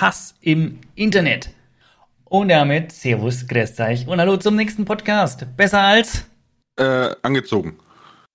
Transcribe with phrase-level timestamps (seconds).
[0.00, 1.50] Hass im Internet.
[2.24, 5.46] Und damit Servus, grüßt euch und hallo zum nächsten Podcast.
[5.58, 6.24] Besser als?
[6.76, 7.76] Äh, angezogen.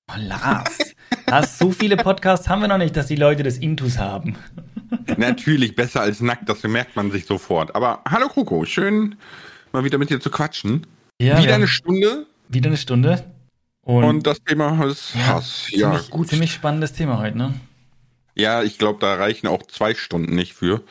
[0.08, 0.94] Oh, Lars,
[1.26, 4.36] Lars, so viele Podcasts haben wir noch nicht, dass die Leute das Intus haben.
[5.18, 7.74] Natürlich besser als nackt, das merkt man sich sofort.
[7.74, 9.16] Aber hallo Kroko, schön
[9.72, 10.86] mal wieder mit dir zu quatschen.
[11.20, 11.56] Ja, wieder ja.
[11.56, 13.24] eine Stunde Wieder eine Stunde.
[13.82, 15.72] und, Und, das Thema ist Hass.
[15.72, 16.28] Ja, ziemlich, gut.
[16.28, 17.56] ziemlich spannendes Thema heute, ne?
[18.36, 20.84] Ja, ich glaube, da reichen auch zwei Stunden nicht für.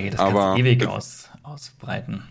[0.00, 2.28] Ey, das Aber- kannst ewig aus, ausbreiten.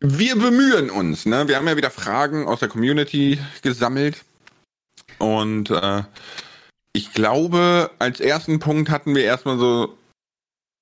[0.00, 1.48] Wir bemühen uns, ne?
[1.48, 4.24] Wir haben ja wieder Fragen aus der Community gesammelt.
[5.18, 6.04] Und äh,
[6.92, 9.98] ich glaube, als ersten Punkt hatten wir erstmal so,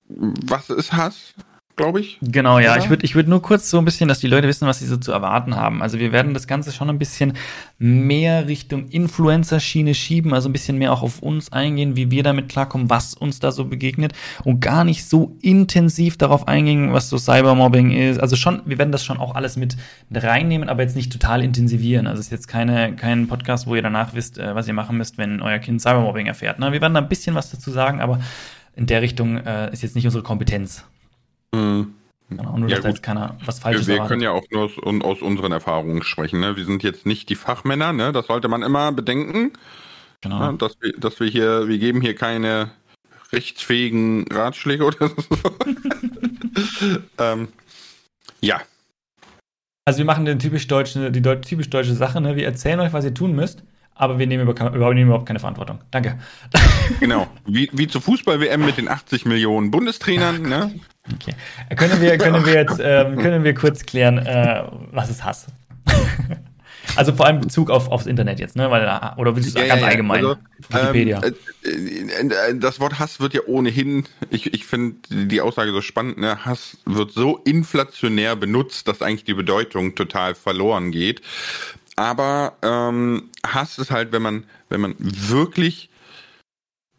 [0.08, 1.32] was ist Hass,
[1.76, 2.18] glaube ich?
[2.22, 2.72] Genau, ja.
[2.72, 2.82] Oder?
[2.82, 4.86] Ich würde ich würd nur kurz so ein bisschen, dass die Leute wissen, was sie
[4.86, 5.82] so zu erwarten haben.
[5.82, 7.34] Also wir werden das Ganze schon ein bisschen
[7.78, 12.48] mehr Richtung Influencer-Schiene schieben, also ein bisschen mehr auch auf uns eingehen, wie wir damit
[12.48, 17.18] klarkommen, was uns da so begegnet und gar nicht so intensiv darauf eingehen, was so
[17.18, 18.18] Cybermobbing ist.
[18.18, 19.76] Also schon, wir werden das schon auch alles mit
[20.10, 22.06] reinnehmen, aber jetzt nicht total intensivieren.
[22.06, 24.96] Also es ist jetzt keine, kein Podcast, wo ihr danach wisst, äh, was ihr machen
[24.96, 26.58] müsst, wenn euer Kind Cybermobbing erfährt.
[26.58, 26.72] Ne?
[26.72, 28.20] Wir werden da ein bisschen was dazu sagen, aber
[28.74, 30.84] in der Richtung äh, ist jetzt nicht unsere Kompetenz.
[31.56, 31.94] Hm.
[32.28, 34.10] Genau, nur, Ja, dass da jetzt keiner was Wir, Falsches wir erwartet.
[34.10, 34.72] können ja auch nur aus,
[35.04, 36.40] aus unseren Erfahrungen sprechen.
[36.40, 36.56] Ne?
[36.56, 38.12] Wir sind jetzt nicht die Fachmänner, ne?
[38.12, 39.52] das sollte man immer bedenken.
[40.20, 40.52] genau.
[40.52, 40.58] Ne?
[40.58, 42.70] Dass, wir, dass wir hier, wir geben hier keine
[43.32, 45.14] rechtsfähigen Ratschläge oder so.
[47.18, 47.48] ähm,
[48.40, 48.60] ja,
[49.84, 52.36] Also wir machen den typisch deutschen, die typisch deutsche Sache, ne?
[52.36, 53.62] Wir erzählen euch, was ihr tun müsst,
[53.96, 55.80] aber wir nehmen, über, überhaupt, nehmen überhaupt keine Verantwortung.
[55.90, 56.18] Danke.
[57.00, 57.26] genau.
[57.46, 60.42] Wie, wie zur Fußball-WM mit den 80 Millionen Bundestrainern.
[60.42, 60.78] Ne?
[61.14, 61.34] Okay.
[61.76, 65.46] Können wir, können wir jetzt, ähm, können wir kurz klären, äh, was ist Hass?
[66.96, 68.70] also vor allem Bezug auf, aufs Internet jetzt, ne?
[68.70, 70.24] Weil, äh, oder willst du es ganz allgemein?
[70.24, 70.36] Also,
[70.68, 71.22] Wikipedia.
[71.64, 75.80] Ähm, äh, äh, das Wort Hass wird ja ohnehin, ich, ich finde die Aussage so
[75.80, 76.44] spannend, ne?
[76.44, 81.22] Hass wird so inflationär benutzt, dass eigentlich die Bedeutung total verloren geht.
[81.96, 85.88] Aber ähm, Hass ist halt, wenn man, wenn man wirklich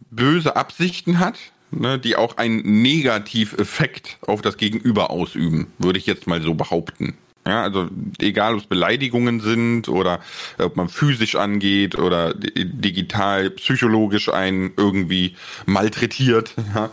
[0.09, 1.37] böse Absichten hat,
[1.71, 7.15] ne, die auch einen Negativeffekt auf das Gegenüber ausüben, würde ich jetzt mal so behaupten.
[7.45, 7.87] Ja, also
[8.19, 10.19] egal, ob es Beleidigungen sind oder
[10.57, 15.35] ob man physisch angeht oder di- digital, psychologisch einen irgendwie
[15.65, 16.53] malträtiert.
[16.75, 16.89] Ja.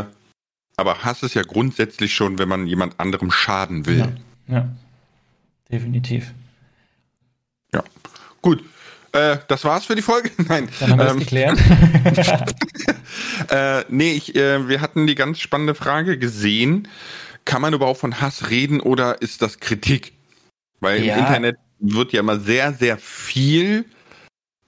[0.00, 0.04] Äh,
[0.76, 3.98] aber Hass ist ja grundsätzlich schon, wenn man jemand anderem schaden will.
[3.98, 4.12] ja.
[4.48, 4.68] ja.
[5.70, 6.34] Definitiv.
[7.74, 7.82] Ja.
[8.40, 8.62] Gut.
[9.12, 10.30] Äh, das war's für die Folge?
[10.48, 10.68] Nein.
[10.80, 11.58] Dann haben wir Ähm, geklärt.
[13.50, 16.88] Äh, nee, ich, äh, wir hatten die ganz spannende Frage gesehen.
[17.44, 20.12] Kann man überhaupt von Hass reden oder ist das Kritik?
[20.80, 21.14] Weil Ja.
[21.14, 23.84] im Internet wird ja immer sehr, sehr viel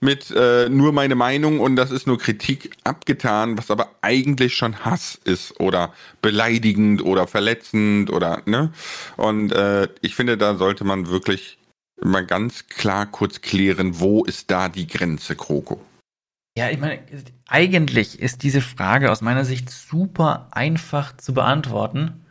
[0.00, 4.84] mit äh, nur meine Meinung und das ist nur Kritik abgetan, was aber eigentlich schon
[4.84, 8.72] Hass ist oder beleidigend oder verletzend oder ne.
[9.16, 11.56] Und äh, ich finde, da sollte man wirklich
[12.02, 15.80] mal ganz klar kurz klären, wo ist da die Grenze, Kroko?
[16.56, 17.00] Ja, ich meine,
[17.48, 22.24] eigentlich ist diese Frage aus meiner Sicht super einfach zu beantworten.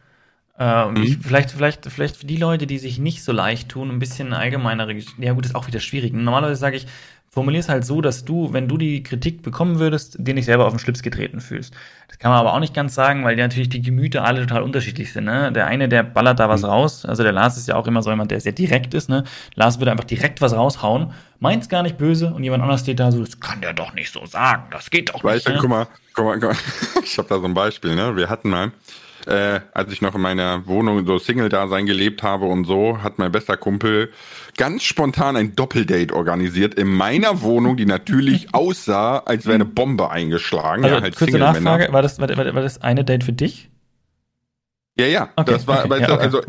[0.58, 1.22] Äh, und ich, Mhm.
[1.24, 4.94] vielleicht, vielleicht, vielleicht für die Leute, die sich nicht so leicht tun, ein bisschen allgemeinere
[5.20, 6.14] Ja, gut, ist auch wieder schwierig.
[6.14, 6.88] Normalerweise sage ich,
[7.34, 10.66] formulier es halt so, dass du, wenn du die Kritik bekommen würdest, dir nicht selber
[10.68, 11.74] auf den Schlips getreten fühlst.
[12.08, 14.62] Das kann man aber auch nicht ganz sagen, weil ja natürlich die Gemüter alle total
[14.62, 15.26] unterschiedlich sind.
[15.26, 15.52] Ne?
[15.52, 16.68] Der eine, der ballert da was Mhm.
[16.68, 17.06] raus.
[17.06, 19.10] Also der Lars ist ja auch immer so jemand, der sehr direkt ist.
[19.10, 19.24] Ne?
[19.56, 23.12] Lars würde einfach direkt was raushauen, meint's gar nicht böse und jemand anders steht da
[23.12, 25.48] so, das kann der doch nicht so sagen, das geht doch Weißt nicht.
[25.48, 25.58] du, Ne?
[25.60, 26.58] guck mal, guck mal, guck mal.
[27.04, 28.16] ich habe da so ein Beispiel, ne?
[28.16, 28.72] Wir hatten mal,
[29.28, 33.32] äh, als ich noch in meiner Wohnung so Single-Dasein gelebt habe und so, hat mein
[33.32, 34.12] bester Kumpel
[34.58, 40.12] ganz spontan ein Doppeldate organisiert in meiner Wohnung, die natürlich aussah, als wäre eine Bombe
[40.12, 40.84] eingeschlagen.
[40.84, 41.38] Also, ja, halt kurze.
[41.38, 43.70] Nachfrage, war das, war, war das eine Date für dich?
[44.96, 46.42] Ja, ja, Okay, das war, okay, ja, okay, also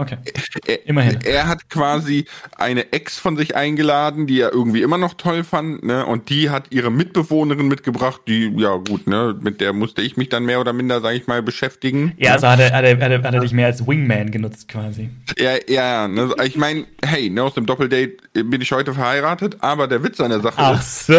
[0.67, 1.19] er, Immerhin.
[1.25, 2.27] er hat quasi
[2.59, 6.05] eine Ex von sich eingeladen, die er irgendwie immer noch toll fand, ne?
[6.05, 10.29] Und die hat ihre Mitbewohnerin mitgebracht, die, ja gut, ne, mit der musste ich mich
[10.29, 12.13] dann mehr oder minder, sag ich mal, beschäftigen.
[12.19, 14.69] Ja, also hat er, hat, er, hat, er, hat er dich mehr als Wingman genutzt
[14.69, 15.09] quasi.
[15.39, 19.89] Ja, ja, ne, ich meine, hey, ne, aus dem Doppeldate bin ich heute verheiratet, aber
[19.89, 21.15] der Witz an der Sache Ach ist, so.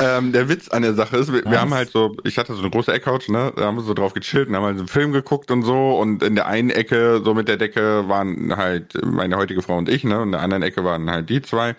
[0.00, 2.60] ähm, der Witz an der Sache ist, wir, wir haben halt so, ich hatte so
[2.60, 5.12] eine große Eckcouch, ne, da haben wir so drauf gechillt und haben halt so Film
[5.12, 9.36] geguckt und so und in der einen Ecke, so mit der Decke, waren halt meine
[9.36, 11.76] heutige Frau und ich, ne, und in der anderen Ecke waren halt die zwei.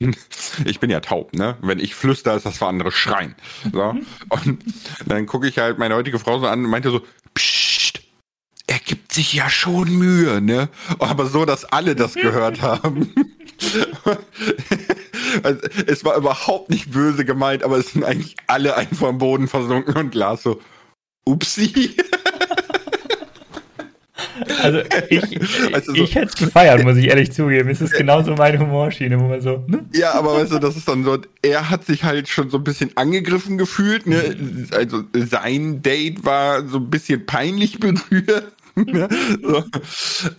[0.66, 3.34] Ich bin ja taub, ne, wenn ich flüster, ist das für andere schreien.
[3.72, 3.94] So,
[4.28, 4.58] und
[5.06, 7.00] dann gucke ich halt meine heutige Frau so an und meinte so,
[7.32, 8.02] Psst,
[8.66, 10.68] er gibt sich ja schon Mühe, ne?
[10.98, 13.14] Aber so, dass alle das gehört haben.
[15.44, 19.48] Also, es war überhaupt nicht böse gemeint, aber es sind eigentlich alle einfach am Boden
[19.48, 20.60] versunken und Glas so,
[21.24, 21.96] upsi.
[24.62, 25.22] Also ich,
[25.72, 27.68] also so, ich hätte es gefeiert, muss ich ehrlich zugeben.
[27.70, 29.64] Es ist genauso meine Humorschiene, wo man so.
[29.66, 29.84] Ne?
[29.94, 32.64] Ja, aber weißt du, das ist dann so, er hat sich halt schon so ein
[32.64, 34.06] bisschen angegriffen gefühlt.
[34.06, 34.36] Ne?
[34.72, 38.52] Also sein Date war so ein bisschen peinlich berührt.
[38.74, 39.08] Ne?
[39.42, 39.64] so.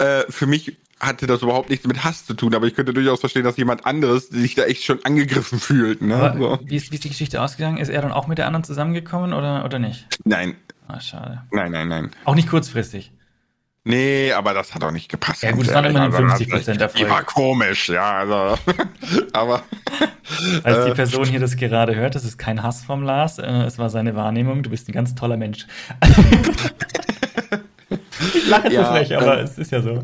[0.04, 3.20] äh, für mich hatte das überhaupt nichts mit Hass zu tun, aber ich könnte durchaus
[3.20, 6.02] verstehen, dass jemand anderes sich da echt schon angegriffen fühlt.
[6.02, 6.36] Ne?
[6.38, 6.60] So.
[6.64, 7.78] Wie, ist, wie ist die Geschichte ausgegangen?
[7.78, 10.08] Ist er dann auch mit der anderen zusammengekommen oder, oder nicht?
[10.24, 10.56] Nein.
[10.88, 11.44] Ah, schade.
[11.52, 12.12] Nein, nein, nein.
[12.26, 13.12] Auch nicht kurzfristig.
[13.86, 15.44] Nee, aber das hat auch nicht gepasst.
[15.44, 17.06] Ja gut, es waren immer nur 50 Prozent der Folge.
[17.06, 18.58] Die war komisch, ja, also,
[19.34, 19.64] aber.
[20.64, 23.46] Als die äh, Person hier das gerade hört, das ist kein Hass vom Lars, äh,
[23.46, 25.68] es war seine Wahrnehmung, du bist ein ganz toller Mensch.
[28.34, 30.02] ich lache ja, frech, aber äh, es ist ja so.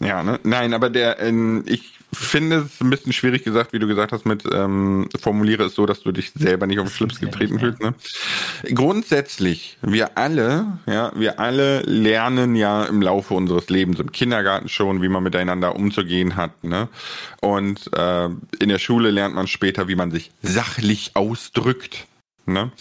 [0.00, 0.40] Ja, ne?
[0.42, 1.32] Nein, aber der, äh,
[1.66, 5.74] ich finde es ein bisschen schwierig gesagt, wie du gesagt hast, mit ähm, formuliere es
[5.74, 7.80] so, dass du dich selber nicht auf den Schlips getreten fühlst.
[7.80, 7.94] Ne?
[8.74, 15.02] Grundsätzlich, wir alle, ja, wir alle lernen ja im Laufe unseres Lebens, im Kindergarten schon,
[15.02, 16.64] wie man miteinander umzugehen hat.
[16.64, 16.88] Ne?
[17.40, 18.26] Und äh,
[18.58, 22.06] in der Schule lernt man später, wie man sich sachlich ausdrückt.
[22.46, 22.72] Ne?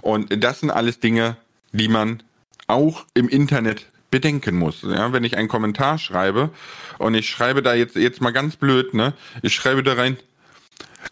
[0.00, 1.36] Und das sind alles Dinge,
[1.72, 2.22] die man
[2.66, 4.82] auch im Internet bedenken muss.
[4.82, 6.50] Ja, wenn ich einen Kommentar schreibe
[6.98, 9.14] und ich schreibe da jetzt jetzt mal ganz blöd, ne?
[9.42, 10.16] Ich schreibe da rein,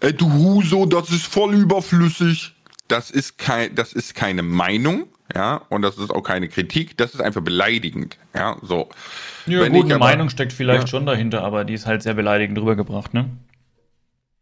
[0.00, 2.55] ey, du Huso, das ist voll überflüssig.
[2.88, 7.15] Das ist kein, das ist keine Meinung, ja, und das ist auch keine Kritik, das
[7.15, 8.88] ist einfach beleidigend, ja, so.
[9.47, 10.87] Ja, wenn gut, eine aber, Meinung steckt vielleicht ja.
[10.87, 13.29] schon dahinter, aber die ist halt sehr beleidigend rübergebracht, ne?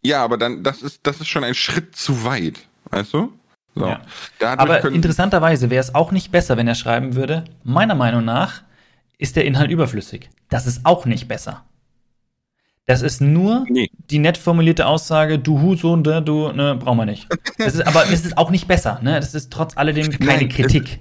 [0.02, 3.32] Ja, aber dann, das ist, das ist schon ein Schritt zu weit, weißt du?
[3.74, 3.86] So.
[3.86, 4.02] Ja.
[4.40, 8.62] Aber interessanterweise wäre es auch nicht besser, wenn er schreiben würde, meiner Meinung nach
[9.18, 10.30] ist der Inhalt überflüssig.
[10.48, 11.64] Das ist auch nicht besser.
[12.86, 13.88] Das ist nur nee.
[14.10, 17.26] die nett formulierte Aussage, du Husohn, du, ne, brauchen wir nicht.
[17.56, 19.14] Das ist, aber es ist auch nicht besser, ne?
[19.14, 21.00] Das ist trotz alledem keine Nein, Kritik.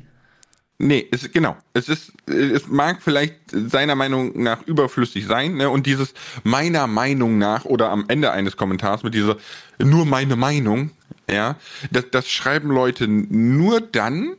[0.78, 1.58] Nee, es, genau.
[1.74, 5.70] Es ist, es mag vielleicht seiner Meinung nach überflüssig sein, ne?
[5.70, 6.14] Und dieses
[6.44, 9.36] meiner Meinung nach oder am Ende eines Kommentars mit dieser
[9.78, 10.92] nur meine Meinung,
[11.30, 11.58] ja,
[11.92, 14.36] das, das schreiben Leute nur dann,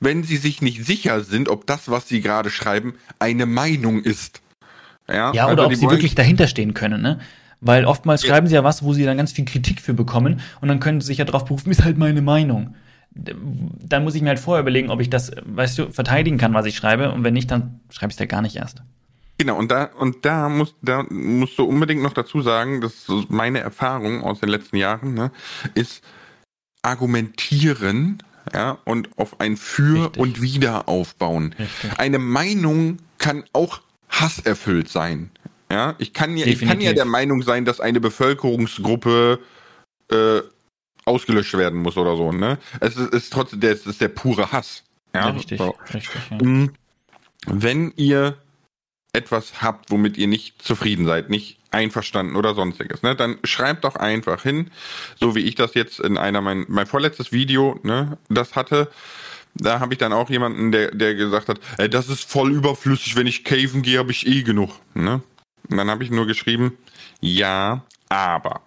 [0.00, 4.40] wenn sie sich nicht sicher sind, ob das, was sie gerade schreiben, eine Meinung ist.
[5.08, 7.20] Ja, ja oder also ob sie wirklich dahinter stehen können, ne?
[7.62, 10.68] Weil oftmals schreiben sie ja was, wo sie dann ganz viel Kritik für bekommen und
[10.68, 12.74] dann können sie sich ja darauf berufen, ist halt meine Meinung
[13.12, 16.66] dann muss ich mir halt vorher überlegen, ob ich das, weißt du, verteidigen kann, was
[16.66, 17.12] ich schreibe.
[17.12, 18.82] Und wenn nicht, dann schreibe ich es ja gar nicht erst.
[19.38, 23.30] Genau, und da, und da muss, da musst du unbedingt noch dazu sagen, das ist
[23.30, 25.32] meine Erfahrung aus den letzten Jahren, ne,
[25.74, 26.04] ist
[26.82, 30.20] argumentieren, ja, und auf ein Für Richtig.
[30.20, 31.54] und Wider aufbauen.
[31.58, 31.98] Richtig.
[31.98, 35.30] Eine Meinung kann auch hasserfüllt sein.
[35.70, 39.38] Ja, ich kann ja, ich kann ja der Meinung sein, dass eine Bevölkerungsgruppe
[40.10, 40.40] äh,
[41.04, 42.58] ausgelöscht werden muss oder so, ne?
[42.80, 44.82] Es ist, ist trotzdem der, es ist der pure Hass.
[45.14, 45.76] Ja, richtig, so.
[45.94, 46.20] richtig.
[46.30, 46.38] Ja.
[46.38, 46.72] Mm,
[47.46, 48.36] wenn ihr
[49.12, 53.96] etwas habt, womit ihr nicht zufrieden seid, nicht einverstanden oder sonstiges, ne, dann schreibt doch
[53.96, 54.70] einfach hin,
[55.18, 58.90] so wie ich das jetzt in einer mein mein vorletztes Video, ne, das hatte.
[59.54, 63.16] Da habe ich dann auch jemanden, der der gesagt hat, ey, das ist voll überflüssig,
[63.16, 65.22] wenn ich caven gehe, habe ich eh genug, ne?
[65.68, 66.76] Und dann habe ich nur geschrieben,
[67.20, 68.62] ja, aber,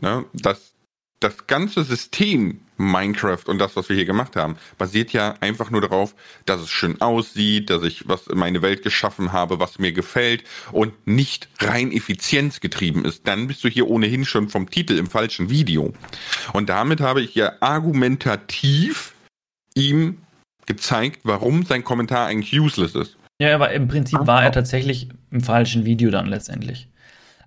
[0.00, 0.72] ne, das
[1.20, 5.80] das ganze System Minecraft und das, was wir hier gemacht haben, basiert ja einfach nur
[5.80, 9.92] darauf, dass es schön aussieht, dass ich was in meine Welt geschaffen habe, was mir
[9.92, 13.26] gefällt und nicht rein effizienzgetrieben ist.
[13.26, 15.92] Dann bist du hier ohnehin schon vom Titel im falschen Video.
[16.52, 19.14] Und damit habe ich ja argumentativ
[19.74, 20.18] ihm
[20.66, 23.16] gezeigt, warum sein Kommentar eigentlich useless ist.
[23.40, 26.88] Ja, aber im Prinzip war er tatsächlich im falschen Video dann letztendlich.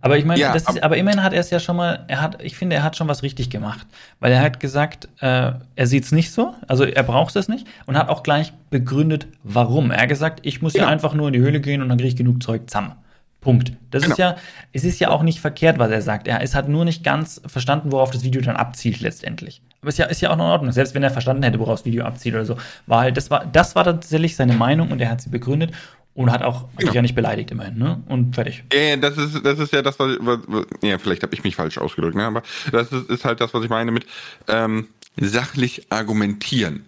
[0.06, 2.22] Aber ich meine, ja, das ist, aber immerhin hat er es ja schon mal, er
[2.22, 3.88] hat, ich finde, er hat schon was richtig gemacht.
[4.20, 7.66] Weil er hat gesagt, äh, er sieht es nicht so, also er braucht es nicht
[7.88, 9.90] und hat auch gleich begründet, warum.
[9.90, 10.86] Er hat gesagt, ich muss genau.
[10.86, 12.92] ja einfach nur in die Höhle gehen und dann kriege ich genug Zeug zusammen.
[13.42, 13.74] Punkt.
[13.90, 14.14] Das genau.
[14.14, 14.36] ist ja,
[14.74, 16.28] es ist ja auch nicht verkehrt, was er sagt.
[16.28, 19.64] Er ist halt nur nicht ganz verstanden, worauf das Video dann abzielt letztendlich.
[19.82, 20.72] Aber ist ja, ist ja auch in Ordnung.
[20.72, 23.44] Selbst wenn er verstanden hätte, worauf das Video abzielt oder so, war halt, das war,
[23.46, 25.72] das war tatsächlich seine Meinung und er hat sie begründet
[26.16, 26.94] und hat auch genau.
[26.94, 28.02] ja nicht beleidigt immerhin, ne?
[28.08, 28.64] Und fertig.
[28.74, 30.40] Ja, das ist, das ist ja das, was, was
[30.82, 32.24] ja, vielleicht habe ich mich falsch ausgedrückt, ne?
[32.24, 32.42] Aber
[32.72, 34.06] das ist, ist halt das, was ich meine mit
[34.48, 36.86] ähm, sachlich argumentieren.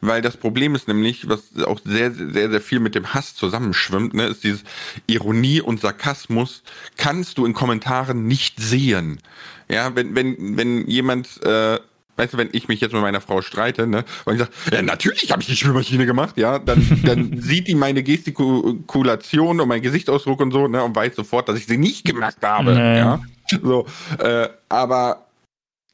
[0.00, 4.14] Weil das Problem ist nämlich, was auch sehr, sehr, sehr viel mit dem Hass zusammenschwimmt,
[4.14, 4.64] ne, ist dieses
[5.06, 6.62] Ironie und Sarkasmus
[6.96, 9.18] kannst du in Kommentaren nicht sehen.
[9.68, 11.78] Ja, wenn, wenn, wenn jemand äh,
[12.20, 14.82] weißt du, wenn ich mich jetzt mit meiner Frau streite, ne, und ich sage, ja,
[14.82, 19.82] natürlich habe ich die Spülmaschine gemacht, ja, dann, dann sieht die meine Gestikulation und mein
[19.82, 22.98] Gesichtsausdruck und so, ne, und weiß sofort, dass ich sie nicht gemacht habe, nee.
[22.98, 23.20] ja.
[23.62, 23.86] So,
[24.18, 25.26] äh, aber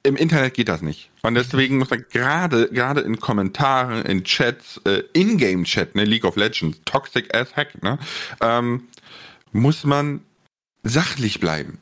[0.02, 1.10] im Internet geht das nicht.
[1.22, 6.36] Und deswegen muss er gerade, gerade in Kommentaren, in Chats, äh, In-Game-Chat, ne, League of
[6.36, 7.98] Legends, Toxic as Heck, ne,
[8.40, 8.88] ähm,
[9.52, 10.20] muss man
[10.82, 11.78] sachlich bleiben.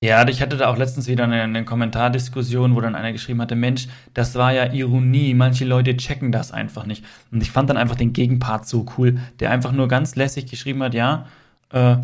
[0.00, 3.56] Ja, ich hatte da auch letztens wieder eine, eine, Kommentardiskussion, wo dann einer geschrieben hatte,
[3.56, 7.04] Mensch, das war ja Ironie, manche Leute checken das einfach nicht.
[7.32, 10.84] Und ich fand dann einfach den Gegenpart so cool, der einfach nur ganz lässig geschrieben
[10.84, 11.26] hat, ja,
[11.72, 11.96] äh,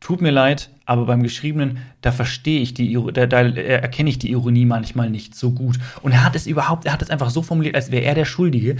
[0.00, 4.32] tut mir leid, aber beim Geschriebenen, da verstehe ich die, da, da erkenne ich die
[4.32, 5.78] Ironie manchmal nicht so gut.
[6.02, 8.26] Und er hat es überhaupt, er hat es einfach so formuliert, als wäre er der
[8.26, 8.76] Schuldige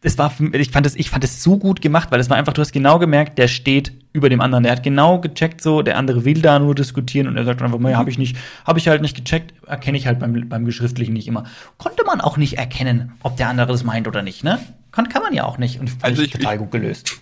[0.00, 2.52] das war, ich fand das, ich fand das so gut gemacht, weil es war einfach,
[2.52, 4.62] du hast genau gemerkt, der steht über dem anderen.
[4.62, 7.78] Der hat genau gecheckt, so, der andere will da nur diskutieren und er sagt einfach
[7.78, 10.64] mal, ja, habe ich nicht, habe ich halt nicht gecheckt, erkenne ich halt beim, beim
[10.64, 11.44] Geschriftlichen nicht immer.
[11.78, 14.60] Konnte man auch nicht erkennen, ob der andere das meint oder nicht, ne?
[14.92, 15.80] Kann, kann man ja auch nicht.
[15.80, 17.20] Und fand also ich, total ich, gut gelöst.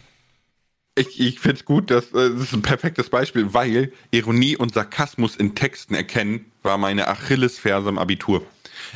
[0.98, 4.74] Ich, ich finde es gut, dass, äh, das ist ein perfektes Beispiel, weil Ironie und
[4.74, 8.42] Sarkasmus in Texten erkennen, war meine Achillesferse im Abitur.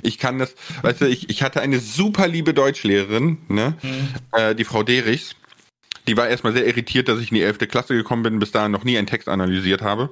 [0.02, 3.74] Ich kann das, weißt du, ich, ich hatte eine super liebe Deutschlehrerin, ne?
[3.82, 4.08] Mhm.
[4.32, 5.36] Äh, die Frau Derichs.
[6.08, 7.58] Die war erstmal sehr irritiert, dass ich in die 11.
[7.68, 10.10] Klasse gekommen bin, bis dahin noch nie einen Text analysiert habe.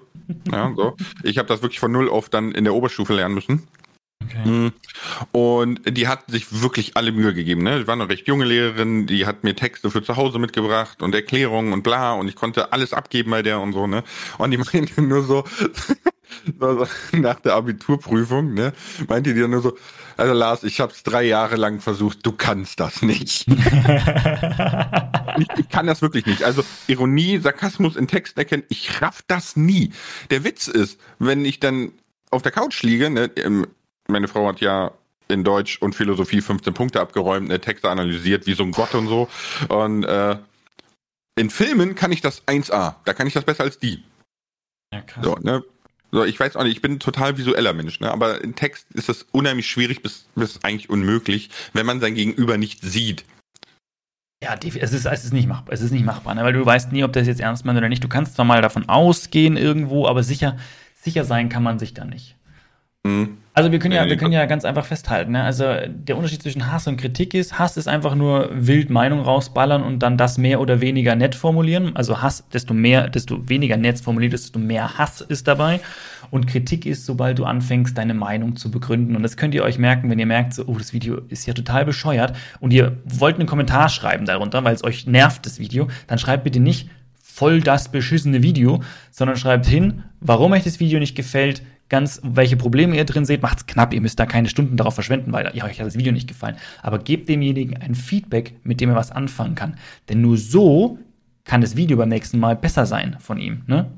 [0.52, 0.96] Ja, so.
[1.22, 3.66] Ich habe das wirklich von null auf dann in der Oberstufe lernen müssen.
[4.28, 4.48] Okay.
[4.48, 4.72] Mhm.
[5.32, 7.62] Und die hat sich wirklich alle Mühe gegeben.
[7.62, 7.80] Ne?
[7.80, 11.14] Die war eine recht junge Lehrerin, die hat mir Texte für zu Hause mitgebracht und
[11.14, 13.86] Erklärungen und bla und ich konnte alles abgeben bei der und so.
[13.86, 14.04] Ne?
[14.38, 15.44] Und die meinte nur so,
[17.12, 18.72] nach der Abiturprüfung, ne,
[19.08, 19.76] meinte die nur so,
[20.16, 23.46] also Lars, ich habe es drei Jahre lang versucht, du kannst das nicht.
[25.38, 26.42] ich, ich, kann das wirklich nicht.
[26.42, 29.92] Also Ironie, Sarkasmus in Texten erkennen, ich raff das nie.
[30.30, 31.92] Der Witz ist, wenn ich dann
[32.30, 33.30] auf der Couch liege, ne,
[34.08, 34.92] meine Frau hat ja
[35.28, 39.06] in Deutsch und Philosophie 15 Punkte abgeräumt, ne, Texte analysiert wie so ein Gott und
[39.08, 39.28] so.
[39.68, 40.36] Und äh,
[41.36, 42.96] in Filmen kann ich das 1A.
[43.04, 44.02] Da kann ich das besser als die.
[44.92, 45.24] Ja, krass.
[45.24, 45.62] So, ne?
[46.10, 48.10] So, ich weiß auch nicht, ich bin ein total visueller Mensch, ne?
[48.10, 52.56] aber in Text ist es unheimlich schwierig bis, bis eigentlich unmöglich, wenn man sein Gegenüber
[52.56, 53.26] nicht sieht.
[54.42, 55.74] Ja, es ist, es ist nicht machbar.
[55.74, 56.44] Es ist nicht machbar, ne?
[56.44, 58.02] weil du weißt nie, ob das jetzt ernst meint oder nicht.
[58.02, 60.56] Du kannst zwar mal davon ausgehen irgendwo, aber sicher,
[60.94, 62.36] sicher sein kann man sich da nicht.
[63.04, 63.36] Mhm.
[63.58, 65.32] Also wir können ja, wir können ja ganz einfach festhalten.
[65.32, 65.42] Ne?
[65.42, 69.82] Also der Unterschied zwischen Hass und Kritik ist, Hass ist einfach nur wild Meinung rausballern
[69.82, 71.96] und dann das mehr oder weniger nett formulieren.
[71.96, 75.80] Also Hass, desto mehr, desto weniger nett formuliert, desto mehr Hass ist dabei.
[76.30, 79.16] Und Kritik ist, sobald du anfängst, deine Meinung zu begründen.
[79.16, 81.52] Und das könnt ihr euch merken, wenn ihr merkt, so, oh, das Video ist ja
[81.52, 85.88] total bescheuert und ihr wollt einen Kommentar schreiben darunter, weil es euch nervt, das Video,
[86.06, 91.00] dann schreibt bitte nicht voll das beschissene Video, sondern schreibt hin, warum euch das Video
[91.00, 93.94] nicht gefällt, ganz, welche Probleme ihr drin seht, macht's knapp.
[93.94, 96.56] Ihr müsst da keine Stunden darauf verschwenden, weil ja, euch hat das Video nicht gefallen.
[96.82, 99.78] Aber gebt demjenigen ein Feedback, mit dem er was anfangen kann.
[100.08, 100.98] Denn nur so
[101.44, 103.62] kann das Video beim nächsten Mal besser sein von ihm.
[103.66, 103.90] Ne?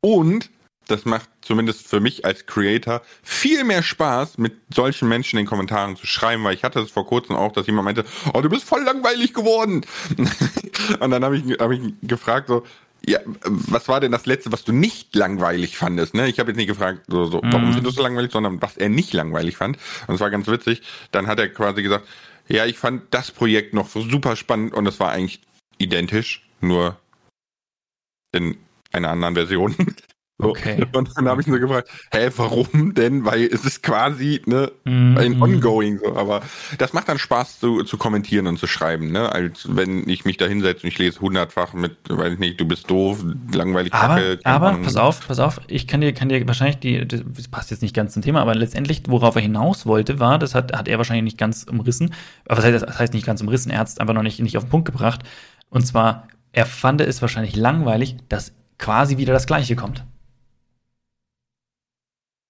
[0.00, 0.50] Und
[0.86, 5.48] das macht zumindest für mich als Creator viel mehr Spaß, mit solchen Menschen in den
[5.48, 8.50] Kommentaren zu schreiben, weil ich hatte es vor kurzem auch, dass jemand meinte, oh, du
[8.50, 9.86] bist voll langweilig geworden.
[11.00, 12.64] Und dann habe ich, hab ich gefragt, so,
[13.06, 16.14] ja, was war denn das letzte, was du nicht langweilig fandest?
[16.14, 16.28] Ne?
[16.28, 17.74] Ich habe jetzt nicht gefragt, so, so, warum mhm.
[17.74, 19.78] findest du langweilig, sondern was er nicht langweilig fand.
[20.06, 20.82] Und es war ganz witzig.
[21.10, 22.06] Dann hat er quasi gesagt,
[22.48, 25.40] ja, ich fand das Projekt noch super spannend und es war eigentlich
[25.78, 26.98] identisch, nur
[28.32, 28.56] in
[28.92, 29.74] einer anderen Version.
[30.38, 30.48] So.
[30.48, 30.84] Okay.
[30.92, 33.24] Und dann habe ich nur gefragt, hä, warum denn?
[33.24, 36.00] Weil es ist quasi ne, mm ein Ongoing.
[36.00, 36.16] So.
[36.16, 36.42] Aber
[36.78, 39.30] das macht dann Spaß zu, zu kommentieren und zu schreiben, ne?
[39.30, 42.66] Als wenn ich mich da hinsetze und ich lese hundertfach mit, weiß ich nicht, du
[42.66, 43.92] bist doof, langweilig.
[43.92, 47.22] Aber, Kacke, aber pass auf, pass auf, ich kann dir, kann dir wahrscheinlich die, das
[47.48, 50.76] passt jetzt nicht ganz zum Thema, aber letztendlich, worauf er hinaus wollte, war, das hat,
[50.76, 52.12] hat er wahrscheinlich nicht ganz umrissen.
[52.46, 54.56] Aber was heißt, das heißt nicht ganz umrissen, er hat es einfach noch nicht, nicht
[54.56, 55.22] auf den Punkt gebracht.
[55.70, 60.04] Und zwar, er fand es wahrscheinlich langweilig, dass quasi wieder das Gleiche kommt.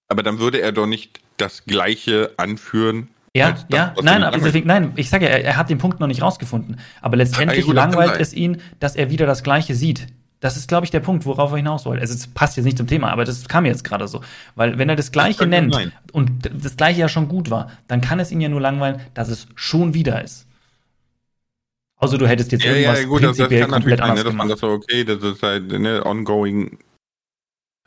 [0.07, 3.09] Aber dann würde er doch nicht das Gleiche anführen.
[3.33, 5.99] Ja, das, ja, nein, aber deswegen, nein, ich sage ja, er, er, hat den Punkt
[5.99, 6.79] noch nicht rausgefunden.
[7.01, 10.07] Aber letztendlich gut, langweilt es ihn, dass er wieder das Gleiche sieht.
[10.39, 12.01] Das ist, glaube ich, der Punkt, worauf er hinaus wollte.
[12.01, 14.21] Also, es passt jetzt nicht zum Thema, aber das kam jetzt gerade so.
[14.55, 15.91] Weil, wenn er das Gleiche das nennt sein.
[16.11, 19.27] und das Gleiche ja schon gut war, dann kann es ihn ja nur langweilen, dass
[19.29, 20.45] es schon wieder ist.
[21.97, 24.31] Also, du hättest jetzt ja, irgendwas ja, gut, prinzipiell das, das komplett anders sein, ne,
[24.31, 24.51] gemacht.
[24.51, 26.77] Das so, okay, das ist halt ne, ongoing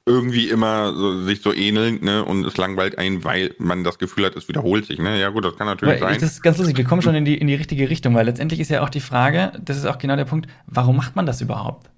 [0.09, 2.25] irgendwie immer so, sich so ähneln, ne?
[2.25, 5.21] Und es langweilt einen, weil man das Gefühl hat, es wiederholt sich, ne?
[5.21, 6.21] Ja gut, das kann natürlich weil, sein.
[6.21, 8.59] Das ist ganz lustig, wir kommen schon in die, in die richtige Richtung, weil letztendlich
[8.59, 11.41] ist ja auch die Frage, das ist auch genau der Punkt, warum macht man das
[11.41, 11.91] überhaupt?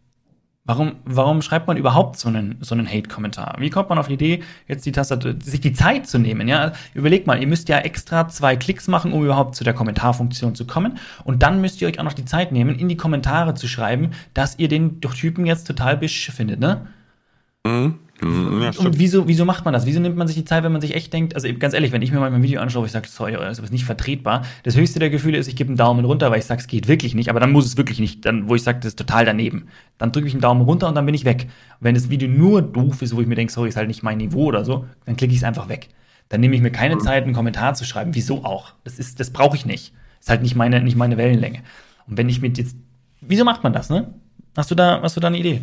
[0.66, 3.56] Warum, warum schreibt man überhaupt so einen, so einen Hate-Kommentar?
[3.58, 6.46] Wie kommt man auf die Idee, jetzt die Tastatur, sich die Zeit zu nehmen?
[6.46, 10.54] Ja, überlegt mal, ihr müsst ja extra zwei Klicks machen, um überhaupt zu der Kommentarfunktion
[10.54, 10.98] zu kommen.
[11.24, 14.10] Und dann müsst ihr euch auch noch die Zeit nehmen, in die Kommentare zu schreiben,
[14.34, 16.86] dass ihr den Typen jetzt total bisch findet, ne?
[17.66, 17.98] Mhm.
[18.22, 19.86] Mhm, ja, und wieso, wieso macht man das?
[19.86, 22.02] Wieso nimmt man sich die Zeit, wenn man sich echt denkt, also ganz ehrlich, wenn
[22.02, 24.42] ich mir mal ein Video anschaue, ich sage, sorry, das ist nicht vertretbar.
[24.62, 26.86] Das höchste der Gefühle ist, ich gebe einen Daumen runter, weil ich sage, es geht
[26.86, 29.24] wirklich nicht, aber dann muss es wirklich nicht, dann, wo ich sage, das ist total
[29.24, 29.68] daneben.
[29.96, 31.48] Dann drücke ich einen Daumen runter und dann bin ich weg.
[31.80, 34.18] wenn das Video nur doof ist, wo ich mir denke, sorry, ist halt nicht mein
[34.18, 35.88] Niveau oder so, dann klicke ich es einfach weg.
[36.28, 38.14] Dann nehme ich mir keine Zeit, einen Kommentar zu schreiben.
[38.14, 38.74] Wieso auch?
[38.84, 39.94] Das ist, das brauche ich nicht.
[40.20, 41.60] Ist halt nicht meine, nicht meine Wellenlänge.
[42.06, 42.76] Und wenn ich mit jetzt,
[43.22, 44.12] wieso macht man das, ne?
[44.56, 45.62] Hast du da, hast du da eine Idee?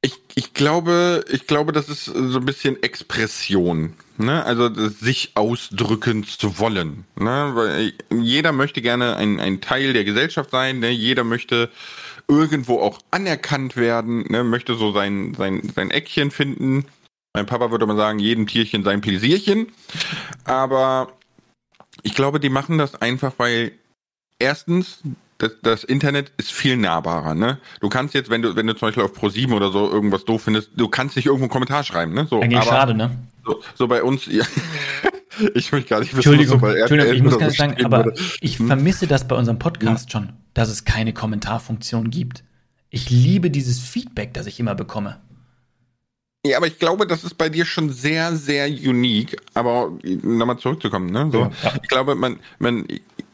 [0.00, 4.44] Ich, ich glaube, ich glaube, das ist so ein bisschen Expression, ne?
[4.44, 7.50] Also sich ausdrücken zu wollen, ne?
[7.54, 10.90] Weil jeder möchte gerne ein, ein Teil der Gesellschaft sein, ne?
[10.90, 11.68] Jeder möchte
[12.28, 14.44] irgendwo auch anerkannt werden, ne?
[14.44, 16.84] Möchte so sein sein sein Eckchen finden.
[17.34, 19.72] Mein Papa würde mal sagen, jedem Tierchen sein Pläsierchen.
[20.44, 21.12] Aber
[22.02, 23.72] ich glaube, die machen das einfach, weil
[24.38, 25.00] erstens
[25.38, 27.58] das, das Internet ist viel nahbarer, ne?
[27.80, 30.42] Du kannst jetzt, wenn du, wenn du zum Beispiel auf Pro7 oder so irgendwas doof
[30.42, 32.26] findest, du kannst nicht irgendwo einen Kommentar schreiben, ne?
[32.28, 33.10] So, Eigentlich aber, schade, ne?
[33.44, 34.44] So, so bei uns, ja.
[35.54, 38.20] ich möchte gar nicht wissen, Entschuldigung, so bei Entschuldigung, ich muss ganz sagen, aber würde.
[38.40, 38.66] ich hm?
[38.66, 40.10] vermisse das bei unserem Podcast hm?
[40.10, 42.42] schon, dass es keine Kommentarfunktion gibt.
[42.90, 45.20] Ich liebe dieses Feedback, das ich immer bekomme.
[46.44, 49.36] Ja, aber ich glaube, das ist bei dir schon sehr, sehr unique.
[49.54, 49.92] Aber
[50.22, 51.28] nochmal zurückzukommen, ne?
[51.30, 51.50] So, ja.
[51.82, 52.86] Ich glaube, man, man,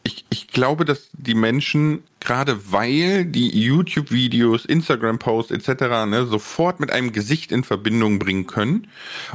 [0.05, 6.05] ich, ich glaube, dass die Menschen, gerade weil die YouTube-Videos, Instagram-Posts etc.
[6.07, 8.87] Ne, sofort mit einem Gesicht in Verbindung bringen können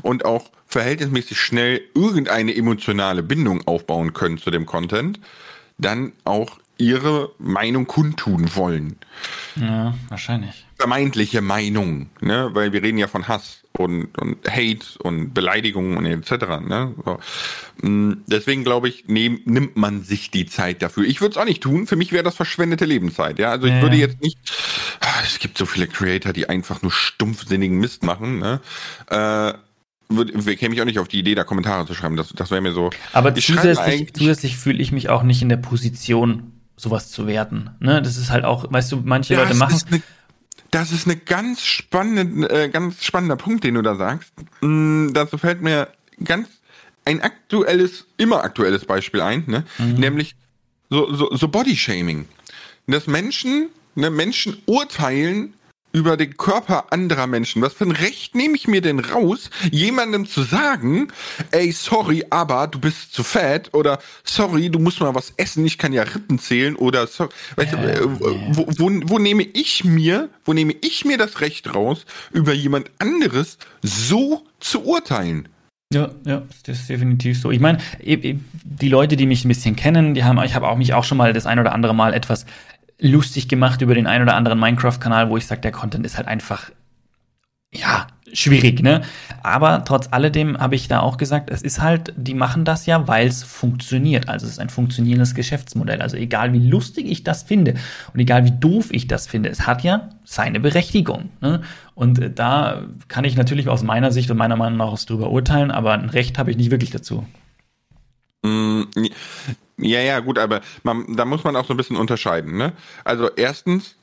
[0.03, 5.19] und auch verhältnismäßig schnell irgendeine emotionale Bindung aufbauen können zu dem Content,
[5.79, 8.97] dann auch ihre Meinung kundtun wollen.
[9.57, 10.67] Ja, wahrscheinlich.
[10.81, 12.51] Vermeintliche Meinung, ne?
[12.53, 16.31] Weil wir reden ja von Hass und, und Hate und Beleidigungen und etc.
[16.67, 16.95] Ne?
[17.05, 17.19] So.
[17.87, 21.05] Mm, deswegen glaube ich, nehm, nimmt man sich die Zeit dafür.
[21.05, 21.87] Ich würde es auch nicht tun.
[21.87, 23.39] Für mich wäre das verschwendete Lebenszeit.
[23.39, 24.39] Ja, also ich ja, würde jetzt nicht.
[25.01, 28.39] Ah, es gibt so viele Creator, die einfach nur stumpfsinnigen Mist machen.
[28.39, 28.61] Ne?
[29.09, 29.53] Äh,
[30.09, 32.17] würde, käme ich auch nicht auf die Idee, da Kommentare zu schreiben.
[32.17, 32.91] Das, das wäre mir so.
[33.13, 37.71] Aber zusätzlich, zusätzlich fühle ich mich auch nicht in der Position, sowas zu werten.
[37.81, 38.03] Ne?
[38.03, 39.77] Das ist halt auch, weißt du, manche ja, Leute machen.
[39.77, 40.03] Ist eine,
[40.71, 44.33] das ist eine ganz spannende, äh, ganz spannender Punkt, den du da sagst.
[44.61, 45.89] Mm, dazu fällt mir
[46.23, 46.49] ganz
[47.05, 49.65] ein aktuelles, immer aktuelles Beispiel ein, ne?
[49.79, 49.95] Mhm.
[49.95, 50.37] nämlich
[50.91, 52.29] so, so, so Bodyshaming.
[52.87, 55.55] Dass Menschen, ne, Menschen urteilen
[55.93, 57.63] über den Körper anderer Menschen.
[57.63, 61.09] Was für ein Recht nehme ich mir denn raus, jemandem zu sagen,
[61.51, 65.79] ey, sorry, aber du bist zu fett oder sorry, du musst mal was essen, ich
[65.79, 70.29] kann ja Rippen zählen oder sorry, weißt äh, du, wo, wo, wo nehme ich mir,
[70.45, 75.49] wo nehme ich mir das Recht raus, über jemand anderes so zu urteilen?
[75.93, 77.51] Ja, ja, das ist definitiv so.
[77.51, 80.95] Ich meine, die Leute, die mich ein bisschen kennen, die haben, ich habe auch mich
[80.95, 82.47] auch schon mal das ein oder andere Mal etwas
[83.01, 86.29] lustig gemacht über den ein oder anderen Minecraft-Kanal, wo ich sage, der Content ist halt
[86.29, 86.71] einfach,
[87.73, 89.03] ja, schwierig, ne?
[89.43, 93.09] Aber trotz alledem habe ich da auch gesagt, es ist halt, die machen das ja,
[93.09, 94.29] weil es funktioniert.
[94.29, 96.03] Also es ist ein funktionierendes Geschäftsmodell.
[96.03, 97.75] Also egal wie lustig ich das finde
[98.13, 101.31] und egal wie doof ich das finde, es hat ja seine Berechtigung.
[101.41, 101.63] Ne?
[101.95, 105.93] Und da kann ich natürlich aus meiner Sicht und meiner Meinung nach drüber urteilen, aber
[105.93, 107.27] ein Recht habe ich nicht wirklich dazu.
[108.43, 108.83] Mm,
[109.81, 112.57] ja, ja, gut, aber man, da muss man auch so ein bisschen unterscheiden.
[112.57, 112.73] Ne?
[113.05, 113.97] Also erstens,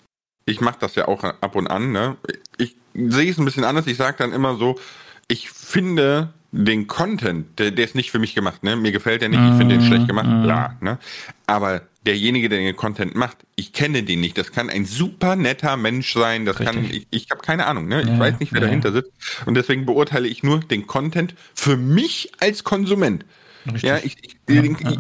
[0.45, 1.91] ich mache das ja auch ab und an.
[1.91, 2.17] Ne?
[2.57, 3.87] Ich sehe es ein bisschen anders.
[3.87, 4.79] Ich sage dann immer so,
[5.27, 8.63] ich finde den Content, der, der ist nicht für mich gemacht.
[8.63, 8.75] Ne?
[8.75, 10.43] Mir gefällt der nicht, ich finde den schlecht gemacht, mhm.
[10.43, 10.77] bla.
[10.79, 10.97] Ne?
[11.45, 14.37] Aber derjenige, der den Content macht, ich kenne den nicht.
[14.37, 16.45] Das kann ein super netter Mensch sein.
[16.45, 16.75] Das Richtig.
[16.75, 17.87] kann, ich, ich habe keine Ahnung.
[17.87, 18.01] Ne?
[18.01, 18.67] Ich ja, weiß nicht, wer ja.
[18.67, 19.11] dahinter sitzt.
[19.45, 23.25] Und deswegen beurteile ich nur den Content für mich als Konsument.
[23.73, 23.84] Richtig.
[23.84, 24.99] Ja, ich, ich, ich,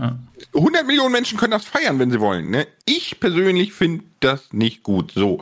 [0.55, 2.49] 100 Millionen Menschen können das feiern, wenn sie wollen.
[2.49, 2.67] Ne?
[2.85, 5.11] Ich persönlich finde das nicht gut.
[5.13, 5.41] So.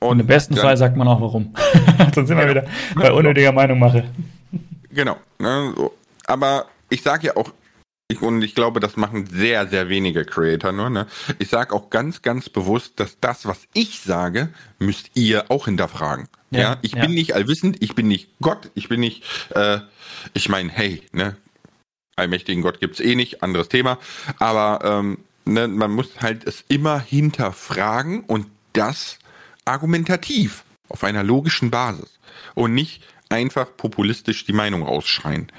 [0.00, 1.54] Und im besten Fall sagt man auch warum.
[2.14, 4.04] Sonst sind wir wieder bei unnötiger Meinung mache.
[4.90, 5.16] Genau.
[5.38, 5.94] Ne, so.
[6.26, 7.52] Aber ich sage ja auch,
[8.08, 10.90] ich, und ich glaube, das machen sehr, sehr wenige Creator nur.
[10.90, 11.06] Ne?
[11.38, 16.28] Ich sage auch ganz, ganz bewusst, dass das, was ich sage, müsst ihr auch hinterfragen.
[16.50, 16.76] Ja, ja?
[16.82, 17.02] ich ja.
[17.02, 19.78] bin nicht allwissend, ich bin nicht Gott, ich bin nicht, äh,
[20.34, 21.36] ich meine, hey, ne,
[22.16, 23.98] allmächtigen Gott gibt's eh nicht, anderes Thema.
[24.38, 29.18] Aber ähm, ne, man muss halt es immer hinterfragen und das
[29.64, 32.18] argumentativ auf einer logischen Basis
[32.54, 35.50] und nicht einfach populistisch die Meinung ausschreien.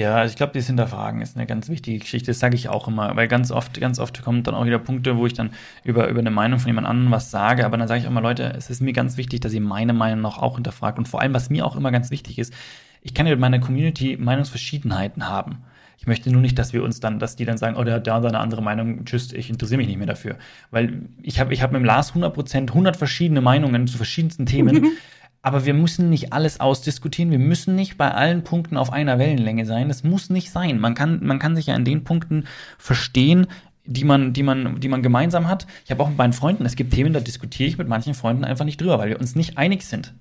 [0.00, 2.30] Ja, also ich glaube, das Hinterfragen ist eine ganz wichtige Geschichte.
[2.30, 5.16] Das sage ich auch immer, weil ganz oft, ganz oft kommen dann auch wieder Punkte,
[5.16, 5.50] wo ich dann
[5.82, 7.66] über, über eine Meinung von jemand anderem was sage.
[7.66, 9.92] Aber dann sage ich auch immer, Leute, es ist mir ganz wichtig, dass ihr meine
[9.92, 10.98] Meinung noch auch hinterfragt.
[10.98, 12.54] Und vor allem, was mir auch immer ganz wichtig ist,
[13.02, 15.58] ich kann ja mit meiner Community Meinungsverschiedenheiten haben.
[15.98, 18.06] Ich möchte nur nicht, dass wir uns dann, dass die dann sagen, oh, der hat
[18.06, 20.36] da seine andere Meinung, tschüss, ich interessiere mich nicht mehr dafür.
[20.70, 24.92] Weil ich habe ich hab mit dem Lars 100% 100 verschiedene Meinungen zu verschiedensten Themen.
[25.42, 27.30] Aber wir müssen nicht alles ausdiskutieren.
[27.30, 29.88] Wir müssen nicht bei allen Punkten auf einer Wellenlänge sein.
[29.88, 30.78] Das muss nicht sein.
[30.78, 32.44] Man kann, man kann sich ja in den Punkten
[32.76, 33.46] verstehen,
[33.84, 35.66] die man, die man, die man gemeinsam hat.
[35.84, 38.44] Ich habe auch mit meinen Freunden, es gibt Themen, da diskutiere ich mit manchen Freunden
[38.44, 40.12] einfach nicht drüber, weil wir uns nicht einig sind.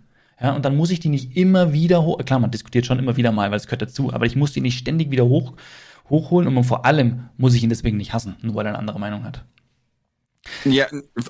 [0.42, 3.18] Ja, und dann muss ich die nicht immer wieder hoch, klar, man diskutiert schon immer
[3.18, 5.54] wieder mal, weil es gehört dazu, aber ich muss die nicht ständig wieder hoch,
[6.10, 9.00] hochholen und vor allem muss ich ihn deswegen nicht hassen, nur weil er eine andere
[9.00, 9.44] Meinung hat.
[10.66, 10.86] Ja,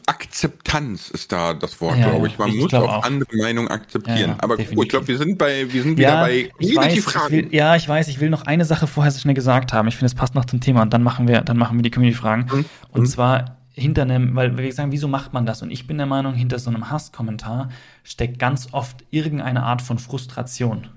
[0.05, 2.37] Akzeptanz ist da das Wort, ja, glaube ich.
[2.37, 4.31] Man ich muss auch, auch, andere Meinungen akzeptieren.
[4.31, 4.83] Ja, Aber definitiv.
[4.83, 7.49] ich glaube, wir sind bei, wir sind wieder ja, bei Community-Fragen.
[7.51, 9.87] Ja, ich weiß, ich will noch eine Sache vorher so schnell gesagt haben.
[9.87, 11.91] Ich finde, es passt noch zum Thema und dann machen wir, dann machen wir die
[11.91, 12.45] Community-Fragen.
[12.51, 12.65] Mhm.
[12.91, 13.05] Und mhm.
[13.07, 15.61] zwar hinter einem, weil wir sagen, wieso macht man das?
[15.61, 17.69] Und ich bin der Meinung, hinter so einem Hasskommentar
[18.03, 20.87] steckt ganz oft irgendeine Art von Frustration.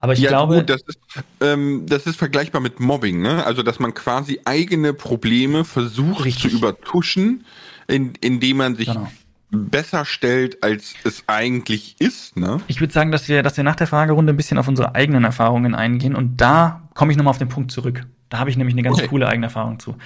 [0.00, 0.56] Aber ich ja, glaube.
[0.56, 0.98] Gut, das, ist,
[1.40, 3.44] ähm, das ist vergleichbar mit Mobbing, ne?
[3.46, 6.50] Also, dass man quasi eigene Probleme versucht richtig.
[6.50, 7.44] zu übertuschen,
[7.86, 9.08] in, indem man sich genau.
[9.50, 12.60] besser stellt, als es eigentlich ist, ne?
[12.66, 15.24] Ich würde sagen, dass wir, dass wir nach der Fragerunde ein bisschen auf unsere eigenen
[15.24, 18.06] Erfahrungen eingehen und da komme ich nochmal auf den Punkt zurück.
[18.28, 19.08] Da habe ich nämlich eine ganz okay.
[19.08, 19.96] coole eigene Erfahrung zu.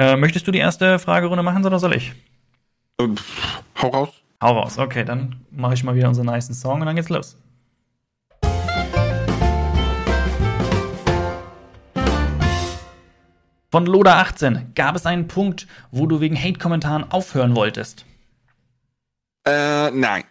[0.00, 2.14] Äh, möchtest du die erste Fragerunde machen oder soll ich?
[2.98, 3.08] Äh,
[3.82, 4.08] hau raus.
[4.40, 7.36] Hau raus, okay, dann mache ich mal wieder unseren nice Song und dann geht's los.
[13.70, 14.72] Von Loda 18.
[14.74, 18.06] Gab es einen Punkt, wo du wegen Hate-Kommentaren aufhören wolltest?
[19.44, 20.24] Äh, nein.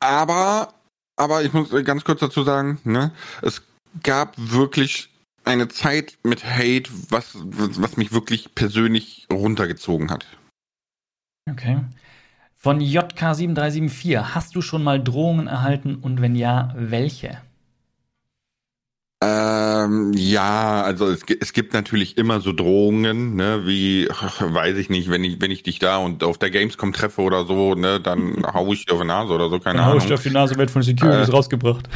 [0.00, 0.72] Aber,
[1.16, 3.60] aber ich muss ganz kurz dazu sagen, ne, es
[4.02, 5.10] gab wirklich
[5.46, 10.26] eine Zeit mit Hate, was, was mich wirklich persönlich runtergezogen hat.
[11.50, 11.78] Okay.
[12.56, 17.40] Von JK7374, hast du schon mal Drohungen erhalten und wenn ja, welche?
[19.22, 24.08] Ähm, ja, also es, es, gibt natürlich immer so Drohungen, ne, wie,
[24.40, 27.46] weiß ich nicht, wenn ich, wenn ich dich da und auf der Gamescom treffe oder
[27.46, 30.00] so, ne, dann hau ich dir auf die Nase oder so, keine dann Ahnung.
[30.00, 31.88] Hau ich dir auf die Nase, wird von Securities äh, rausgebracht.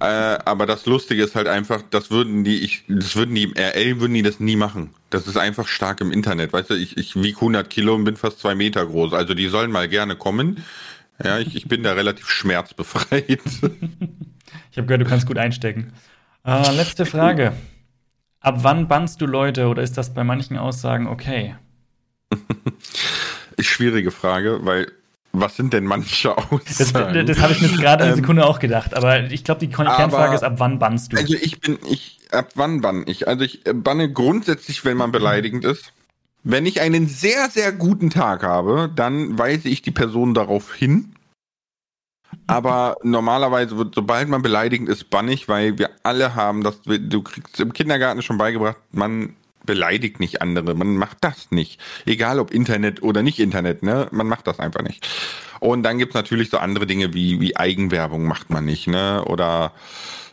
[0.00, 0.04] Äh,
[0.44, 4.00] aber das Lustige ist halt einfach, das würden die, ich, das würden die im RL
[4.00, 4.90] würden die das nie machen.
[5.10, 8.16] Das ist einfach stark im Internet, weißt du, ich, ich wiege 100 Kilo und bin
[8.16, 10.64] fast zwei Meter groß, also die sollen mal gerne kommen.
[11.22, 13.28] Ja, ich, ich bin da relativ schmerzbefreit.
[14.70, 15.92] ich habe gehört, du kannst gut einstecken.
[16.44, 17.54] Äh, letzte Frage.
[18.40, 21.56] Ab wann bannst du Leute oder ist das bei manchen Aussagen okay?
[23.58, 24.92] Schwierige Frage, weil
[25.40, 26.60] was sind denn manche Aussagen?
[26.66, 29.60] Das, das habe ich mir gerade eine ähm, Sekunde ähm, auch gedacht, aber ich glaube,
[29.60, 31.16] die Kernfrage ist, ab wann bannst du?
[31.16, 33.28] Also ich bin, ich, ab wann bann ich?
[33.28, 35.92] Also ich banne grundsätzlich, wenn man beleidigend ist.
[36.42, 41.16] Wenn ich einen sehr, sehr guten Tag habe, dann weise ich die Person darauf hin
[42.46, 47.58] aber normalerweise wird, sobald man beleidigend ist, bannig, weil wir alle haben das, du kriegst
[47.60, 49.34] im Kindergarten schon beigebracht, man
[49.66, 51.80] beleidigt nicht andere, man macht das nicht.
[52.06, 54.08] Egal ob Internet oder nicht Internet, ne?
[54.10, 55.06] Man macht das einfach nicht.
[55.60, 59.24] Und dann gibt's natürlich so andere Dinge wie, wie Eigenwerbung macht man nicht, ne?
[59.24, 59.72] Oder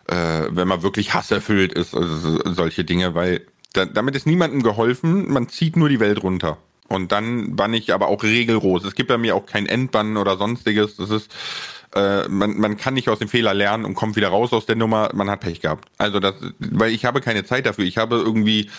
[0.07, 3.41] äh, wenn man wirklich hasserfüllt ist, also solche Dinge, weil
[3.73, 6.57] da, damit ist niemandem geholfen, man zieht nur die Welt runter.
[6.89, 8.83] Und dann bann ich aber auch regelros.
[8.83, 10.97] Es gibt bei mir auch kein Endbann oder sonstiges.
[10.97, 11.31] Das ist
[11.95, 14.75] äh, man, man kann nicht aus dem Fehler lernen und kommt wieder raus aus der
[14.75, 15.89] Nummer, man hat Pech gehabt.
[15.97, 17.85] Also das, weil ich habe keine Zeit dafür.
[17.85, 18.69] Ich habe irgendwie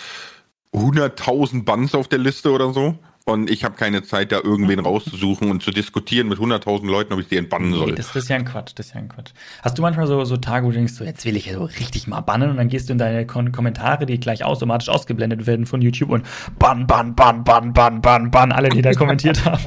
[0.75, 2.99] 100.000 Bands auf der Liste oder so.
[3.27, 7.21] Und ich habe keine Zeit, da irgendwen rauszusuchen und zu diskutieren mit 100.000 Leuten, ob
[7.21, 7.87] ich die entbannen soll.
[7.87, 9.31] Nee, das, das, ist ja ein Quatsch, das ist ja ein Quatsch.
[9.63, 11.65] Hast du manchmal so, so Tage, wo du denkst, so, jetzt will ich ja so
[11.65, 15.47] richtig mal bannen und dann gehst du in deine Kon Kommentare, die gleich automatisch ausgeblendet
[15.47, 16.27] werden von YouTube und
[16.59, 19.63] bann, bann, bann, bann, bann, bann, bann, alle, die da kommentiert haben.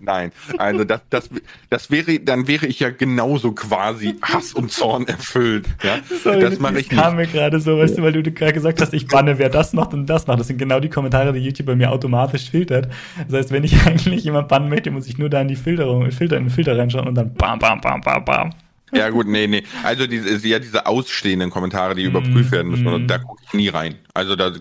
[0.00, 1.30] Nein, also das, das,
[1.68, 5.66] das wäre, dann wäre ich ja genauso quasi Hass und Zorn erfüllt.
[5.82, 5.98] Ja?
[6.22, 7.00] Sorry, das mache ich nicht.
[7.00, 9.72] kam mir gerade so, weißt du, weil du gerade gesagt hast, ich banne, wer das
[9.72, 10.40] macht und das macht.
[10.40, 12.88] Das sind genau die Kommentare, die YouTube bei mir automatisch filtert.
[13.28, 16.10] Das heißt, wenn ich eigentlich jemand bannen möchte, muss ich nur da in die Filterung,
[16.10, 18.50] Filter, in den Filter reinschauen und dann bam, bam, bam, bam, bam.
[18.92, 19.62] Ja gut, nee, nee.
[19.84, 23.06] Also diese, ja, diese ausstehenden Kommentare, die mm, überprüft werden müssen, mm.
[23.06, 23.96] da gucke ich nie rein.
[24.14, 24.52] Also da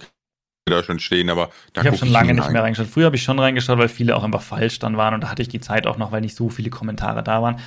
[0.69, 2.88] da schon stehen, aber da Ich habe schon lange nicht mehr reingeschaut.
[2.88, 5.41] Früher habe ich schon reingeschaut, weil viele auch einfach falsch dann waren und da hatte
[5.41, 7.58] ich die Zeit auch noch, weil nicht so viele Kommentare da waren.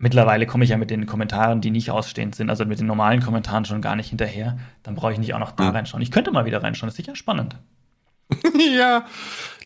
[0.00, 3.20] Mittlerweile komme ich ja mit den Kommentaren, die nicht ausstehend sind, also mit den normalen
[3.20, 4.58] Kommentaren schon gar nicht hinterher.
[4.84, 5.70] Dann brauche ich nicht auch noch da hm.
[5.74, 6.02] reinschauen.
[6.02, 7.56] Ich könnte mal wieder reinschauen, das ist sicher spannend.
[8.76, 9.06] ja,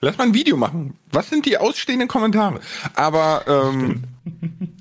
[0.00, 0.96] lass mal ein Video machen.
[1.10, 2.60] Was sind die ausstehenden Kommentare?
[2.94, 4.04] Aber ähm,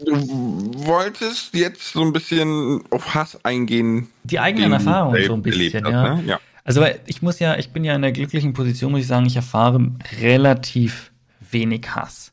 [0.06, 4.08] du wolltest jetzt so ein bisschen auf Hass eingehen.
[4.24, 6.16] Die eigenen Erfahrungen so ein bisschen, hat, ja.
[6.16, 6.24] Ne?
[6.26, 6.40] ja.
[6.64, 9.36] Also ich muss ja, ich bin ja in der glücklichen Position, muss ich sagen, ich
[9.36, 12.32] erfahre relativ wenig Hass.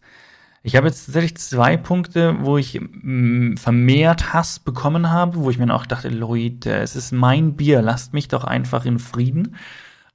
[0.63, 5.59] Ich habe jetzt tatsächlich zwei Punkte, wo ich mm, vermehrt Hass bekommen habe, wo ich
[5.59, 9.57] mir auch dachte, Leute, es ist mein Bier, lasst mich doch einfach in Frieden.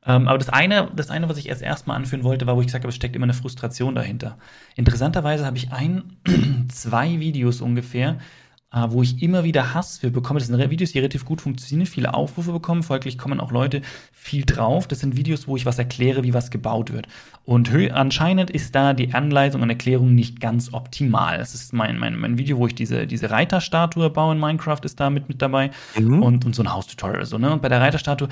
[0.05, 2.67] Ähm, aber das eine, das eine, was ich erst erstmal anführen wollte, war, wo ich
[2.67, 4.37] gesagt habe, es steckt immer eine Frustration dahinter.
[4.75, 6.17] Interessanterweise habe ich ein,
[6.69, 8.17] zwei Videos ungefähr,
[8.73, 10.39] äh, wo ich immer wieder Hass für bekomme.
[10.39, 13.81] Das sind Videos, die relativ gut funktionieren, viele Aufrufe bekommen, folglich kommen auch Leute
[14.11, 14.87] viel drauf.
[14.87, 17.07] Das sind Videos, wo ich was erkläre, wie was gebaut wird.
[17.45, 21.37] Und anscheinend ist da die Anleitung und Erklärung nicht ganz optimal.
[21.37, 24.99] Das ist mein, mein, mein Video, wo ich diese, diese Reiterstatue baue in Minecraft, ist
[24.99, 25.71] da mit, mit dabei.
[25.99, 26.23] Mhm.
[26.23, 27.25] Und, und so ein Haustutorial.
[27.25, 27.51] So, ne?
[27.51, 28.29] Und bei der Reiterstatue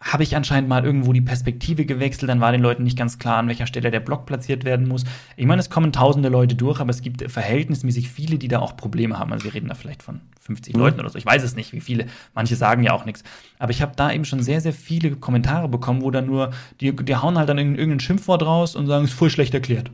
[0.00, 3.38] habe ich anscheinend mal irgendwo die Perspektive gewechselt, dann war den Leuten nicht ganz klar,
[3.38, 5.04] an welcher Stelle der Block platziert werden muss.
[5.36, 8.76] Ich meine, es kommen tausende Leute durch, aber es gibt verhältnismäßig viele, die da auch
[8.76, 9.32] Probleme haben.
[9.32, 10.80] Also wir reden da vielleicht von 50 mhm.
[10.80, 11.18] Leuten oder so.
[11.18, 12.06] Ich weiß es nicht, wie viele.
[12.34, 13.24] Manche sagen ja auch nichts.
[13.58, 16.94] Aber ich habe da eben schon sehr, sehr viele Kommentare bekommen, wo dann nur, die,
[16.94, 19.90] die hauen halt dann irgendein Schimpfwort raus und sagen, es ist voll schlecht erklärt.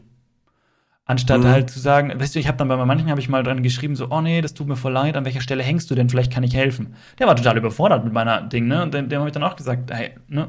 [1.06, 1.48] Anstatt mhm.
[1.48, 3.94] halt zu sagen, weißt du, ich habe dann bei manchen habe ich mal dran geschrieben,
[3.94, 6.32] so, oh nee, das tut mir voll leid, an welcher Stelle hängst du denn, vielleicht
[6.32, 6.94] kann ich helfen.
[7.18, 8.82] Der war total überfordert mit meiner Ding, ne?
[8.82, 10.48] Und dem, dem habe ich dann auch gesagt, hey, ne,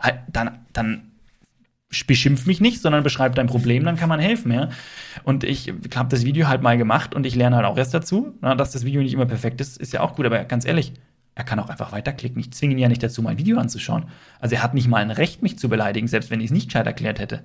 [0.00, 1.12] halt, dann, dann
[2.06, 4.70] beschimpf mich nicht, sondern beschreib dein Problem, dann kann man helfen, ja.
[5.22, 8.34] Und ich habe das Video halt mal gemacht und ich lerne halt auch erst dazu,
[8.40, 10.94] na, dass das Video nicht immer perfekt ist, ist ja auch gut, aber ganz ehrlich,
[11.34, 12.40] er kann auch einfach weiterklicken.
[12.40, 14.06] Ich zwinge ihn ja nicht dazu, mein Video anzuschauen.
[14.40, 16.66] Also er hat nicht mal ein Recht, mich zu beleidigen, selbst wenn ich es nicht
[16.66, 17.42] gescheit erklärt hätte.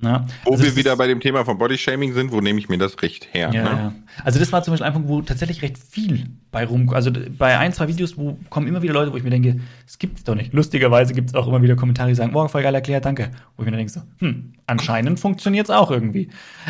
[0.00, 2.78] Ja, wo also wir wieder bei dem Thema von Bodyshaming sind, wo nehme ich mir
[2.78, 3.50] das Recht her?
[3.52, 3.68] Ja, ne?
[3.68, 3.92] ja.
[4.22, 7.58] Also das war zum Beispiel ein Punkt, wo tatsächlich recht viel bei rum, also bei
[7.58, 9.58] ein, zwei Videos, wo kommen immer wieder Leute, wo ich mir denke,
[9.88, 10.52] es gibt's doch nicht.
[10.52, 13.32] Lustigerweise gibt es auch immer wieder Kommentare, die sagen, oh, voll geil erklärt, danke.
[13.56, 16.28] Wo ich mir denke so, hm, anscheinend funktioniert's auch irgendwie.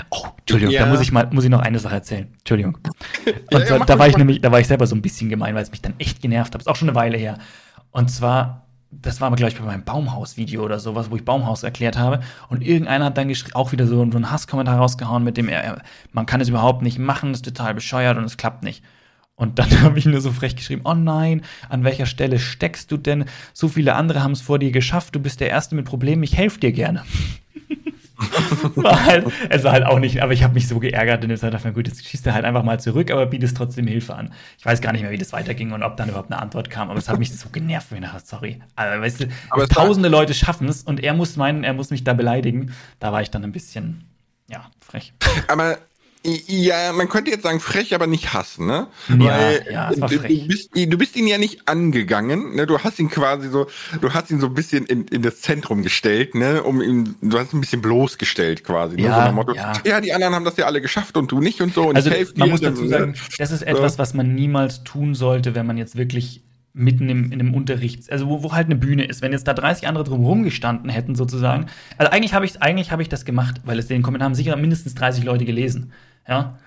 [0.08, 0.86] Oh, Entschuldigung, ja.
[0.86, 2.28] da muss ich mal, muss ich noch eine Sache erzählen.
[2.38, 2.78] Entschuldigung.
[3.52, 5.62] Und da, da war ich nämlich, da war ich selber so ein bisschen gemein, weil
[5.62, 6.62] es mich dann echt genervt hat.
[6.62, 7.36] Ist auch schon eine Weile her.
[7.90, 11.62] Und zwar das war aber, glaube ich, bei meinem Baumhaus-Video oder sowas, wo ich Baumhaus
[11.62, 12.20] erklärt habe.
[12.48, 16.40] Und irgendeiner hat dann auch wieder so, einen Hasskommentar rausgehauen, mit dem er, man kann
[16.40, 18.82] es überhaupt nicht machen, ist total bescheuert und es klappt nicht.
[19.34, 22.96] Und dann habe ich nur so frech geschrieben, oh nein, an welcher Stelle steckst du
[22.96, 23.26] denn?
[23.52, 26.36] So viele andere haben es vor dir geschafft, du bist der Erste mit Problemen, ich
[26.36, 27.04] helfe dir gerne.
[28.74, 31.42] war halt, es war halt auch nicht, aber ich habe mich so geärgert und jetzt
[31.42, 34.32] dachte ich, gut, jetzt schießt er halt einfach mal zurück, aber bietet trotzdem Hilfe an.
[34.58, 36.90] Ich weiß gar nicht mehr, wie das weiterging und ob dann überhaupt eine Antwort kam,
[36.90, 38.60] aber es hat mich so genervt, wenn er, sorry.
[38.74, 42.04] Aber weißt du, aber tausende Leute schaffen es und er muss meinen, er muss mich
[42.04, 42.72] da beleidigen.
[42.98, 44.04] Da war ich dann ein bisschen,
[44.48, 45.12] ja, frech.
[45.46, 45.78] Aber
[46.46, 48.88] ja, man könnte jetzt sagen, frech, aber nicht hassen, ne?
[49.08, 50.42] Ja, Weil ja, frech.
[50.42, 52.66] Du bist, du bist ihn ja nicht angegangen, ne?
[52.66, 53.66] Du hast ihn quasi so,
[54.00, 56.62] du hast ihn so ein bisschen in, in das Zentrum gestellt, ne?
[56.62, 58.96] Um ihn, du hast ihn ein bisschen bloßgestellt quasi.
[58.96, 59.02] Ne?
[59.02, 59.72] Ja, so Motto, ja.
[59.84, 61.88] ja, die anderen haben das ja alle geschafft und du nicht und so.
[61.88, 65.66] Und also, man muss dazu sagen, das ist etwas, was man niemals tun sollte, wenn
[65.66, 66.42] man jetzt wirklich
[66.78, 69.20] mitten im, in einem Unterricht, also wo, wo halt eine Bühne ist.
[69.20, 71.66] Wenn jetzt da 30 andere drumherum gestanden hätten, sozusagen.
[71.96, 74.56] Also eigentlich habe ich, eigentlich habe ich das gemacht, weil es den Kommentar haben sicher
[74.56, 75.92] mindestens 30 Leute gelesen.
[76.28, 76.58] Ja.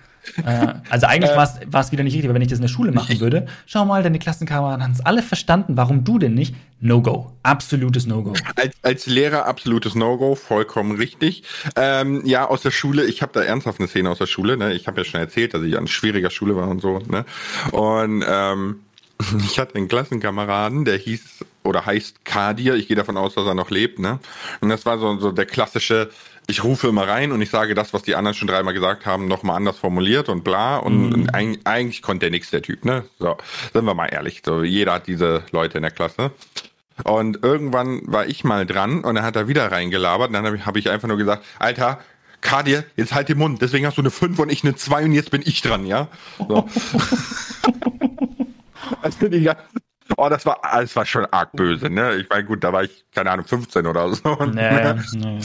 [0.44, 2.68] äh, also eigentlich äh, war es wieder nicht richtig, aber wenn ich das in der
[2.68, 6.54] Schule machen würde, schau mal, deine Klassenkameraden haben es alle verstanden, warum du denn nicht?
[6.80, 7.32] No-Go.
[7.42, 8.34] Absolutes No-Go.
[8.56, 11.44] Als, als Lehrer absolutes No-Go, vollkommen richtig.
[11.76, 14.72] Ähm, ja, aus der Schule, ich habe da ernsthaft eine Szene aus der Schule, ne?
[14.74, 17.24] Ich habe ja schon erzählt, dass ich an schwieriger Schule war und so, ne?
[17.70, 18.80] Und ähm,
[19.44, 22.74] ich hatte einen Klassenkameraden, der hieß oder heißt Kadir.
[22.74, 24.18] Ich gehe davon aus, dass er noch lebt, ne?
[24.60, 26.10] Und das war so, so der klassische,
[26.52, 29.26] ich rufe immer rein und ich sage das, was die anderen schon dreimal gesagt haben,
[29.26, 30.76] nochmal anders formuliert und bla.
[30.76, 31.30] Und, mhm.
[31.32, 33.04] eigentlich, eigentlich konnte der nichts, der Typ, ne?
[33.18, 33.38] So,
[33.72, 34.42] sind wir mal ehrlich.
[34.44, 36.30] So, jeder hat diese Leute in der Klasse.
[37.04, 40.28] Und irgendwann war ich mal dran und dann hat er wieder reingelabert.
[40.28, 42.00] Und dann habe ich, hab ich einfach nur gesagt, Alter,
[42.42, 43.62] Kadir, jetzt halt den Mund.
[43.62, 46.08] Deswegen hast du eine 5 und ich eine 2 und jetzt bin ich dran, ja?
[46.38, 46.68] So.
[49.00, 49.62] Also die ganze,
[50.16, 52.16] oh, das war, das war schon arg böse, ne?
[52.16, 54.34] Ich meine, gut, da war ich, keine Ahnung, 15 oder so.
[54.44, 55.40] Nee, nee.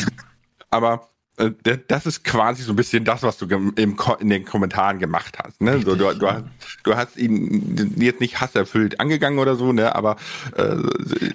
[0.69, 1.51] Aber äh,
[1.87, 5.61] das ist quasi so ein bisschen das, was du im, in den Kommentaren gemacht hast.
[5.61, 5.79] Ne?
[5.81, 6.45] So, du, du, hast,
[6.83, 9.95] du hast ihn jetzt nicht hasserfüllt angegangen oder so, ne?
[9.95, 10.15] aber
[10.55, 10.77] äh,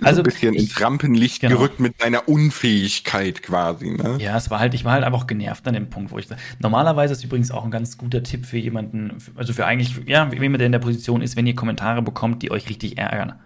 [0.03, 1.57] also, ein bisschen ich, ins Rampenlicht genau.
[1.57, 3.90] gerückt mit deiner Unfähigkeit quasi.
[3.90, 4.18] Ne?
[4.18, 6.27] Ja, es war halt, ich war halt einfach genervt an dem Punkt, wo ich
[6.59, 10.61] normalerweise ist übrigens auch ein ganz guter Tipp für jemanden, also für eigentlich, ja, jemand,
[10.61, 13.38] der in der Position ist, wenn ihr Kommentare bekommt, die euch richtig ärgern,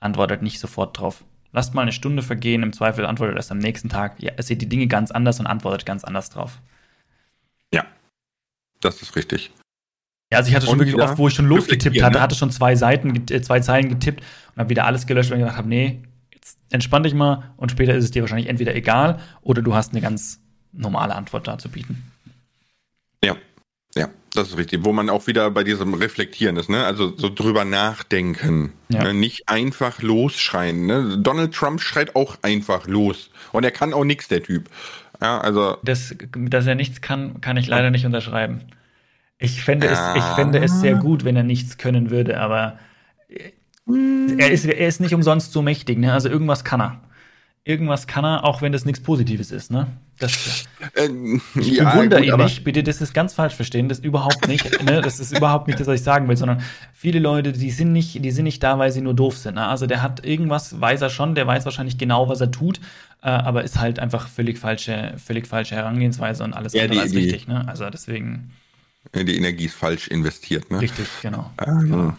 [0.00, 1.24] antwortet nicht sofort drauf.
[1.54, 4.20] Lasst mal eine Stunde vergehen, im Zweifel antwortet erst am nächsten Tag.
[4.20, 6.60] Ja, seht die Dinge ganz anders und antwortet ganz anders drauf.
[7.72, 7.86] Ja,
[8.80, 9.52] das ist richtig.
[10.32, 12.22] Ja, also ich hatte schon und, wirklich oft, wo ich schon losgetippt hatte, ne?
[12.22, 15.42] hatte schon zwei Seiten, äh, zwei Zeilen getippt und habe wieder alles gelöscht, weil ich
[15.44, 19.20] gedacht habe, nee, jetzt entspann dich mal und später ist es dir wahrscheinlich entweder egal
[19.40, 20.40] oder du hast eine ganz
[20.72, 22.10] normale Antwort da zu bieten.
[23.96, 24.84] Ja, ja, das ist richtig.
[24.84, 26.84] Wo man auch wieder bei diesem Reflektieren ist, ne?
[26.84, 28.72] Also so drüber nachdenken.
[28.88, 29.04] Ja.
[29.04, 29.14] Ne?
[29.14, 30.86] Nicht einfach losschreien.
[30.86, 31.18] Ne?
[31.18, 33.30] Donald Trump schreit auch einfach los.
[33.52, 34.68] Und er kann auch nichts, der Typ.
[35.20, 35.78] Ja, also.
[35.82, 38.62] Das, dass er nichts kann, kann ich leider nicht unterschreiben.
[39.38, 42.78] Ich fände, es, ich fände es sehr gut, wenn er nichts können würde, aber
[43.86, 46.12] er ist, er ist nicht umsonst so mächtig, ne?
[46.12, 47.00] Also irgendwas kann er.
[47.64, 49.86] Irgendwas kann er, auch wenn das nichts Positives ist, ne?
[50.18, 50.64] Das,
[50.96, 54.04] Ähm, ich ja, bewundere gut, ihn nicht, bitte, das ist ganz falsch verstehen, das ist
[54.04, 57.52] überhaupt nicht, ne, das ist überhaupt nicht das, was ich sagen will, sondern viele Leute,
[57.52, 59.54] die sind nicht, die sind nicht da, weil sie nur doof sind.
[59.56, 59.66] Ne?
[59.66, 62.78] Also der hat irgendwas, weiß er schon, der weiß wahrscheinlich genau, was er tut,
[63.22, 67.10] äh, aber ist halt einfach völlig falsche, völlig falsche Herangehensweise und alles Ja, andere die-
[67.10, 67.66] die- richtig, ne?
[67.66, 68.52] Also deswegen
[69.14, 70.80] Die Energie ist falsch investiert, ne?
[70.80, 71.50] richtig, genau.
[71.56, 72.14] Also,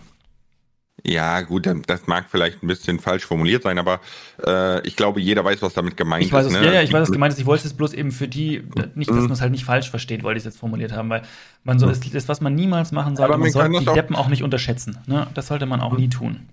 [1.04, 4.00] ja, gut, das mag vielleicht ein bisschen falsch formuliert sein, aber
[4.46, 6.54] äh, ich glaube, jeder weiß, was damit gemeint Ich weiß ist.
[6.54, 6.66] ne?
[6.66, 7.40] ja, ja, ich weiß, was gemeint ist.
[7.40, 8.64] Ich wollte es bloß eben für die,
[8.96, 9.16] nicht, Mhm.
[9.16, 11.22] dass man es halt nicht falsch versteht, wollte ich es jetzt formuliert haben, weil
[11.64, 13.94] man soll, das, das, was man niemals machen sollte, Aber man man sollte die auch-
[13.94, 14.98] Deppen auch nicht unterschätzen.
[15.06, 15.28] Ne?
[15.36, 16.48] Das sollte man auch nie tun.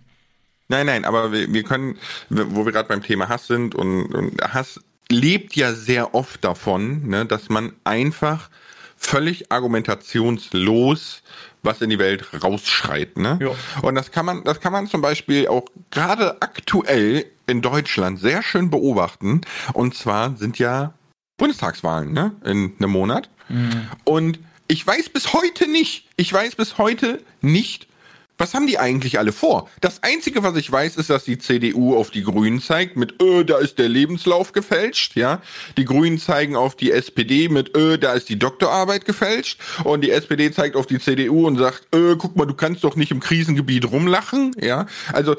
[0.68, 1.96] Nein, nein, aber wir, wir können,
[2.28, 7.06] wo wir gerade beim Thema Hass sind und, und Hass lebt ja sehr oft davon,
[7.08, 8.48] ne, dass man einfach
[8.96, 11.21] völlig argumentationslos
[11.62, 13.38] was in die Welt rausschreit, ne?
[13.40, 13.50] Ja.
[13.82, 18.42] Und das kann man, das kann man zum Beispiel auch gerade aktuell in Deutschland sehr
[18.42, 19.42] schön beobachten.
[19.72, 20.94] Und zwar sind ja
[21.36, 22.32] Bundestagswahlen, ne?
[22.44, 23.28] In einem Monat.
[24.04, 27.86] Und ich weiß bis heute nicht, ich weiß bis heute nicht,
[28.38, 29.68] was haben die eigentlich alle vor?
[29.80, 33.44] Das Einzige, was ich weiß, ist, dass die CDU auf die Grünen zeigt mit, äh,
[33.44, 35.40] da ist der Lebenslauf gefälscht, ja.
[35.76, 39.60] Die Grünen zeigen auf die SPD mit, äh, da ist die Doktorarbeit gefälscht.
[39.84, 42.96] Und die SPD zeigt auf die CDU und sagt, äh, guck mal, du kannst doch
[42.96, 44.86] nicht im Krisengebiet rumlachen, ja.
[45.12, 45.36] Also,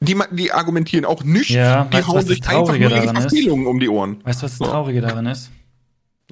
[0.00, 3.22] die, die argumentieren auch nicht, Ja, die weißt hauen sich einfach nur ihre daran ist?
[3.22, 4.20] Verfehlungen um die Ohren.
[4.24, 4.64] Weißt du, was das So.
[4.64, 5.50] Traurige daran ist?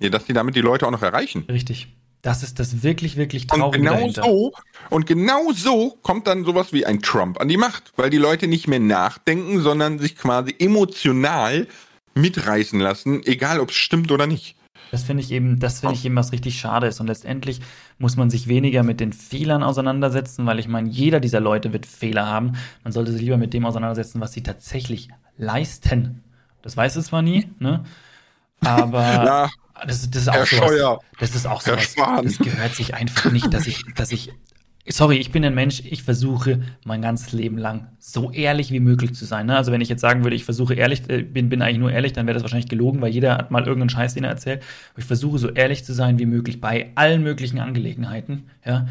[0.01, 1.45] Ja, dass die damit die Leute auch noch erreichen.
[1.49, 1.89] Richtig.
[2.23, 4.23] Das ist das wirklich, wirklich Und Traurige genau dahinter.
[4.23, 4.53] so,
[4.91, 8.47] und genau so kommt dann sowas wie ein Trump an die Macht, weil die Leute
[8.47, 11.67] nicht mehr nachdenken, sondern sich quasi emotional
[12.15, 14.57] mitreißen lassen, egal ob es stimmt oder nicht.
[14.91, 17.01] Das finde ich eben, das finde ich eben, was richtig schade ist.
[17.01, 17.61] Und letztendlich
[17.99, 21.87] muss man sich weniger mit den Fehlern auseinandersetzen, weil ich meine, jeder dieser Leute wird
[21.87, 22.55] Fehler haben.
[22.83, 26.25] Man sollte sich lieber mit dem auseinandersetzen, was sie tatsächlich leisten.
[26.63, 27.85] Das weiß es zwar nie, ne?
[28.63, 29.51] Aber Ja,
[29.87, 30.69] das, ist- das ist auch Herr sowas.
[30.71, 31.95] Scheuer, Das ist auch sowas.
[32.25, 34.31] Das gehört sich einfach nicht, dass ich, dass ich.
[34.89, 39.15] Sorry, ich bin ein Mensch, ich versuche mein ganzes Leben lang so ehrlich wie möglich
[39.15, 39.47] zu sein.
[39.47, 39.57] Ne?
[39.57, 42.13] Also wenn ich jetzt sagen würde, ich versuche ehrlich, äh, bin, bin eigentlich nur ehrlich,
[42.15, 44.63] dann wäre das wahrscheinlich gelogen, weil jeder hat mal irgendeinen Scheiß, den er erzählt.
[44.93, 48.49] Aber ich versuche so ehrlich zu sein wie möglich bei allen möglichen Angelegenheiten.
[48.65, 48.89] Ja?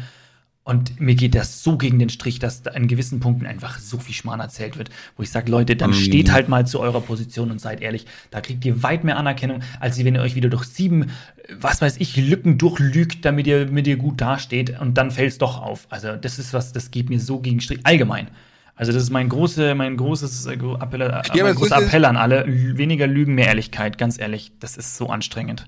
[0.62, 3.98] Und mir geht das so gegen den Strich, dass da an gewissen Punkten einfach so
[3.98, 5.94] viel Schmarrn erzählt wird, wo ich sage, Leute, dann Mhm.
[5.94, 8.06] steht halt mal zu eurer Position und seid ehrlich.
[8.30, 11.10] Da kriegt ihr weit mehr Anerkennung, als wenn ihr euch wieder durch sieben,
[11.58, 15.38] was weiß ich, Lücken durchlügt, damit ihr, damit ihr gut dasteht und dann fällt es
[15.38, 15.86] doch auf.
[15.90, 17.80] Also das ist was, das geht mir so gegen den Strich.
[17.84, 18.28] Allgemein.
[18.76, 22.16] Also das ist mein, große, mein großes äh, Appell, äh, aber mein großer Appell an
[22.16, 22.44] alle.
[22.46, 23.98] Weniger Lügen, mehr Ehrlichkeit.
[23.98, 25.66] Ganz ehrlich, das ist so anstrengend.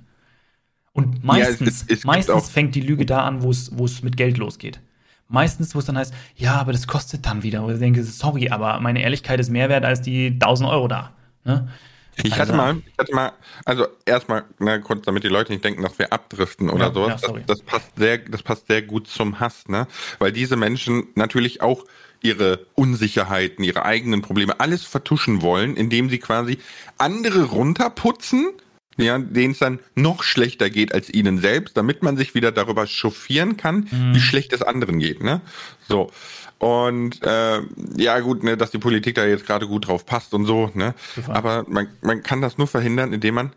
[0.92, 4.02] Und es- meistens, es- es gibt meistens fängt die Lüge da an, wo es, es
[4.02, 4.80] mit Geld losgeht.
[5.28, 7.62] Meistens, wo es dann heißt, ja, aber das kostet dann wieder.
[7.62, 11.12] Wo ich denke, sorry, aber meine Ehrlichkeit ist mehr wert als die 1000 Euro da.
[11.44, 11.68] Ne?
[12.16, 13.32] Ich Also- hatte mal, ich hatte mal,
[13.64, 17.22] also erstmal, na, kurz, damit die Leute nicht denken, dass wir abdriften oder Ja, sowas.
[17.22, 19.86] ja, das, das passt sehr, das passt sehr gut zum Hass, ne?
[20.18, 21.86] Weil diese Menschen natürlich auch
[22.20, 26.58] ihre Unsicherheiten, ihre eigenen Probleme, alles vertuschen wollen, indem sie quasi
[26.98, 28.50] andere runterputzen,
[28.96, 32.86] ja, denen es dann noch schlechter geht als ihnen selbst, damit man sich wieder darüber
[32.86, 34.14] chauffieren kann, Mhm.
[34.14, 35.40] wie schlecht es anderen geht, ne?
[35.88, 36.10] So.
[36.58, 37.60] Und äh,
[37.96, 40.94] ja gut, ne, dass die Politik da jetzt gerade gut drauf passt und so, ne?
[41.26, 43.52] Aber man, man kann das nur verhindern, indem man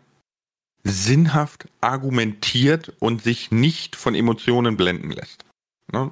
[0.82, 5.44] sinnhaft argumentiert und sich nicht von Emotionen blenden lässt.
[5.92, 6.10] Ne?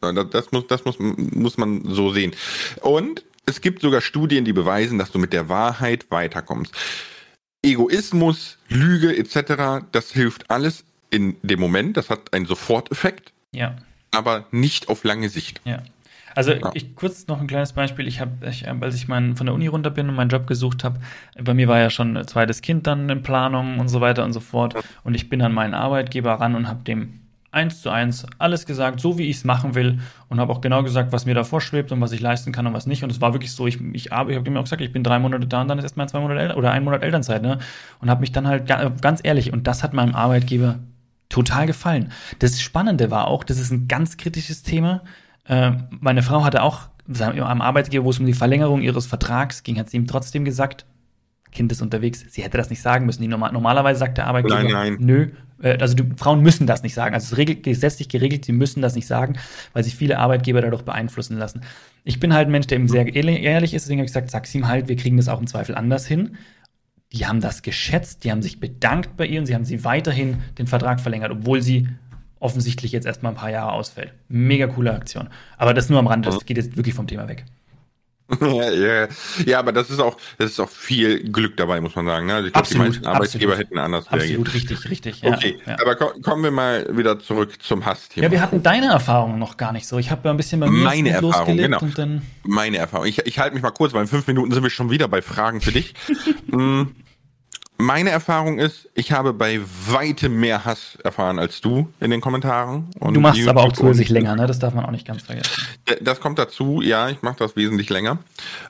[0.00, 2.34] Das, das, muss, das muss, muss man so sehen.
[2.80, 6.74] Und es gibt sogar Studien, die beweisen, dass du mit der Wahrheit weiterkommst.
[7.62, 13.76] Egoismus, Lüge etc., das hilft alles in dem Moment, das hat einen Soforteffekt, Ja.
[14.12, 15.60] aber nicht auf lange Sicht.
[15.64, 15.82] Ja.
[16.36, 16.70] Also Ja.
[16.74, 18.06] ich kurz noch ein kleines Beispiel.
[18.06, 20.84] Ich habe, äh, als ich mein, von der Uni runter bin und meinen Job gesucht
[20.84, 21.00] habe,
[21.42, 24.32] bei mir war ja schon ein zweites Kind dann in Planung und so weiter und
[24.32, 24.74] so fort.
[25.02, 27.19] Und ich bin an meinen Arbeitgeber ran und habe dem
[27.52, 30.82] eins zu eins alles gesagt, so wie ich es machen will und habe auch genau
[30.82, 33.02] gesagt, was mir da vorschwebt und was ich leisten kann und was nicht.
[33.02, 35.18] Und es war wirklich so, ich, ich, ich habe ihm auch gesagt, ich bin drei
[35.18, 37.58] Monate da und dann ist erstmal zwei Monate El oder ein Monat Elternzeit, ne?
[38.00, 40.78] Und habe mich dann halt ga, ganz ehrlich, und das hat meinem Arbeitgeber
[41.28, 42.12] total gefallen.
[42.38, 45.02] Das Spannende war auch, das ist ein ganz kritisches Thema.
[45.46, 46.82] Äh, meine Frau hatte auch
[47.28, 50.86] am Arbeitgeber, wo es um die Verlängerung ihres Vertrags ging, hat sie ihm trotzdem gesagt,
[51.50, 53.28] Kind ist unterwegs, sie hätte das nicht sagen müssen.
[53.28, 54.96] Normal, normalerweise sagt der Arbeitgeber, Nein, nein.
[55.00, 55.28] nö,
[55.62, 57.14] also die Frauen müssen das nicht sagen.
[57.14, 59.38] Also es ist regel, gesetzlich geregelt, sie müssen das nicht sagen,
[59.72, 61.62] weil sich viele Arbeitgeber dadurch beeinflussen lassen.
[62.04, 64.54] Ich bin halt ein Mensch, der eben sehr ehrlich ist, deswegen habe ich gesagt, sag's
[64.54, 66.36] ihm halt, wir kriegen das auch im Zweifel anders hin.
[67.12, 70.38] Die haben das geschätzt, die haben sich bedankt bei ihr und sie haben sie weiterhin
[70.58, 71.88] den Vertrag verlängert, obwohl sie
[72.38, 74.14] offensichtlich jetzt erstmal ein paar Jahre ausfällt.
[74.28, 75.28] Mega coole Aktion.
[75.58, 77.44] Aber das nur am Rand, das geht jetzt wirklich vom Thema weg.
[78.40, 79.08] ja,
[79.44, 82.26] ja, aber das ist auch, das ist auch viel Glück dabei, muss man sagen.
[82.26, 82.34] Ne?
[82.34, 84.54] Also ich glaube, die meisten Arbeitgeber hätten anders Absolut reagiert.
[84.54, 85.22] richtig, richtig.
[85.22, 85.76] Ja, okay, ja.
[85.80, 88.26] aber kommen wir mal wieder zurück zum Hass-Thema.
[88.26, 89.98] Ja, wir hatten deine Erfahrungen noch gar nicht so.
[89.98, 91.80] Ich habe ja ein bisschen bei mir Meine Erfahrung, genau.
[92.44, 93.06] Meine Erfahrung.
[93.06, 95.22] Ich, ich halte mich mal kurz, weil in fünf Minuten sind wir schon wieder bei
[95.22, 95.94] Fragen für dich.
[97.80, 102.90] Meine Erfahrung ist, ich habe bei weitem mehr Hass erfahren als du in den Kommentaren.
[102.98, 104.46] Und du machst es aber auch zusätzlich länger, ne?
[104.46, 105.50] Das darf man auch nicht ganz vergessen.
[106.02, 108.18] Das kommt dazu, ja, ich mache das wesentlich länger.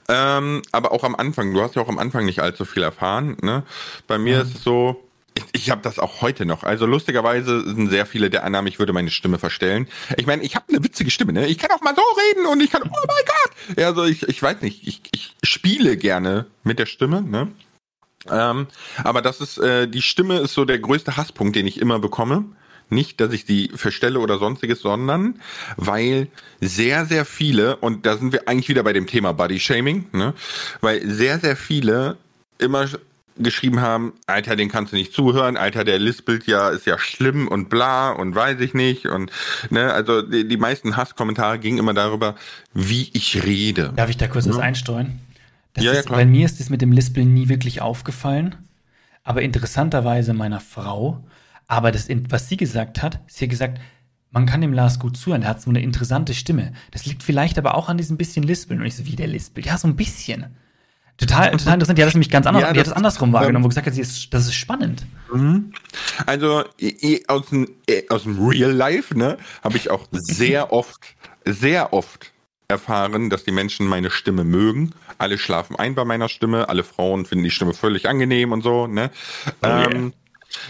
[0.08, 3.36] Ähm, aber auch am Anfang, du hast ja auch am Anfang nicht allzu viel erfahren.
[3.42, 3.64] Ne?
[4.06, 4.42] Bei mir mhm.
[4.42, 5.02] ist es so,
[5.34, 6.62] ich, ich habe das auch heute noch.
[6.62, 9.88] Also lustigerweise sind sehr viele der Annahmen, ich würde meine Stimme verstellen.
[10.16, 11.46] Ich meine, ich habe eine witzige Stimme, ne?
[11.46, 13.78] Ich kann auch mal so reden und ich kann, oh mein Gott!
[13.78, 17.48] Ja, also ich, ich weiß nicht, ich, ich spiele gerne mit der Stimme, ne?
[18.28, 18.66] Ähm,
[19.02, 22.44] aber das ist, äh, die Stimme ist so der größte Hasspunkt, den ich immer bekomme.
[22.92, 25.40] Nicht, dass ich sie verstelle oder sonstiges, sondern
[25.76, 26.26] weil
[26.60, 30.34] sehr, sehr viele, und da sind wir eigentlich wieder bei dem Thema Body Shaming, ne?
[30.80, 32.16] weil sehr, sehr viele
[32.58, 32.88] immer
[33.36, 37.48] geschrieben haben, Alter, den kannst du nicht zuhören, Alter, der lispelt ja, ist ja schlimm
[37.48, 39.30] und bla und weiß ich nicht und
[39.70, 42.34] ne, also die, die meisten Hasskommentare gingen immer darüber,
[42.74, 43.92] wie ich rede.
[43.96, 44.52] Darf ich da kurz ja.
[44.52, 45.20] was einstreuen?
[45.74, 48.56] Das ja, ist, ja, bei mir ist das mit dem Lispeln nie wirklich aufgefallen.
[49.22, 51.24] Aber interessanterweise meiner Frau.
[51.66, 53.80] Aber das, was sie gesagt hat, sie hat gesagt,
[54.32, 55.42] man kann dem Lars gut zuhören.
[55.42, 56.72] Er hat so eine interessante Stimme.
[56.90, 58.80] Das liegt vielleicht aber auch an diesem bisschen Lispeln.
[58.80, 59.66] Und ich so, wie der lispelt?
[59.66, 60.46] Ja, so ein bisschen.
[61.20, 61.98] Total, total interessant.
[61.98, 63.92] Die hat das nämlich ganz anders, ja, die hat das andersrum wahrgenommen, wo gesagt hat,
[63.92, 65.04] sie ist, das ist spannend.
[65.32, 65.72] Mhm.
[66.24, 66.64] Also
[67.28, 67.68] aus dem,
[68.08, 71.14] aus dem Real Life, ne, habe ich auch sehr oft,
[71.44, 72.32] sehr oft
[72.70, 74.94] erfahren, dass die Menschen meine Stimme mögen.
[75.18, 78.86] Alle schlafen ein bei meiner Stimme, alle Frauen finden die Stimme völlig angenehm und so,
[78.86, 79.10] ne?
[79.62, 80.10] Oh ähm, yeah.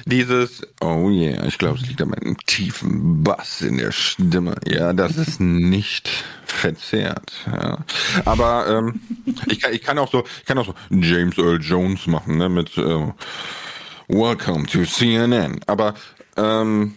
[0.05, 4.57] Dieses, oh yeah, ich glaube, es liegt an meinem tiefen Bass in der Stimme.
[4.67, 6.11] Ja, das ist nicht
[6.45, 7.33] verzerrt.
[7.47, 7.79] Ja.
[8.27, 9.01] Aber ähm,
[9.47, 12.51] ich, kann, ich kann auch so, ich kann auch so James Earl Jones machen, ne,
[12.51, 13.13] mit äh,
[14.09, 15.61] Welcome to CNN.
[15.67, 15.95] Aber
[16.37, 16.95] ähm,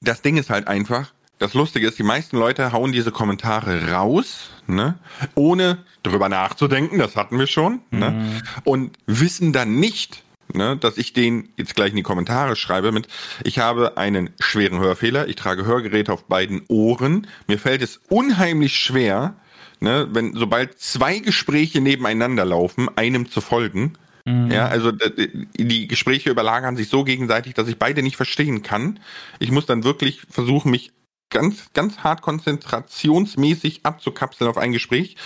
[0.00, 4.50] das Ding ist halt einfach, das Lustige ist, die meisten Leute hauen diese Kommentare raus,
[4.66, 4.98] ne,
[5.34, 8.18] ohne drüber nachzudenken, das hatten wir schon, ne, mhm.
[8.18, 10.22] ne, und wissen dann nicht,
[10.52, 13.08] ne, dass ich den jetzt gleich in die Kommentare schreibe mit,
[13.42, 18.76] ich habe einen schweren Hörfehler, ich trage Hörgeräte auf beiden Ohren, mir fällt es unheimlich
[18.78, 19.36] schwer,
[19.80, 23.94] ne, wenn sobald zwei Gespräche nebeneinander laufen, einem zu folgen.
[24.24, 24.50] Mhm.
[24.50, 28.98] Ja, also die Gespräche überlagern sich so gegenseitig, dass ich beide nicht verstehen kann.
[29.38, 30.92] Ich muss dann wirklich versuchen, mich
[31.34, 35.16] ganz, ganz hart konzentrationsmäßig abzukapseln auf ein Gespräch.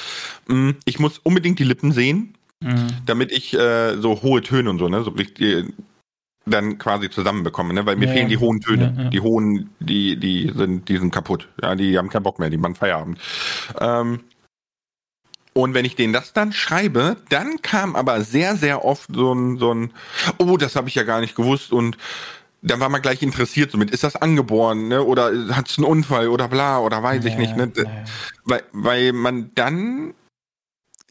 [0.48, 2.88] Mm, ich muss unbedingt die Lippen sehen, mhm.
[3.06, 5.64] damit ich äh, so hohe Töne und so, ne, so äh,
[6.46, 7.84] dann quasi zusammenbekomme, ne?
[7.84, 8.94] Weil mir ja, fehlen die hohen Töne.
[8.96, 9.10] Ja, ja.
[9.10, 11.46] Die hohen, die, die sind, die sind kaputt.
[11.62, 13.18] Ja, die haben keinen Bock mehr, die machen Feierabend.
[13.78, 14.20] Ähm,
[15.52, 19.58] und wenn ich denen das dann schreibe, dann kam aber sehr, sehr oft so ein,
[19.58, 19.92] so ein,
[20.38, 21.98] oh, das habe ich ja gar nicht gewusst und
[22.62, 23.90] dann war man gleich interessiert somit.
[23.90, 25.02] Ist das angeboren, ne?
[25.02, 27.72] Oder hat es einen Unfall oder bla oder weiß ja, ich nicht, ne?
[27.76, 27.84] Ja.
[28.44, 30.14] Weil, weil man dann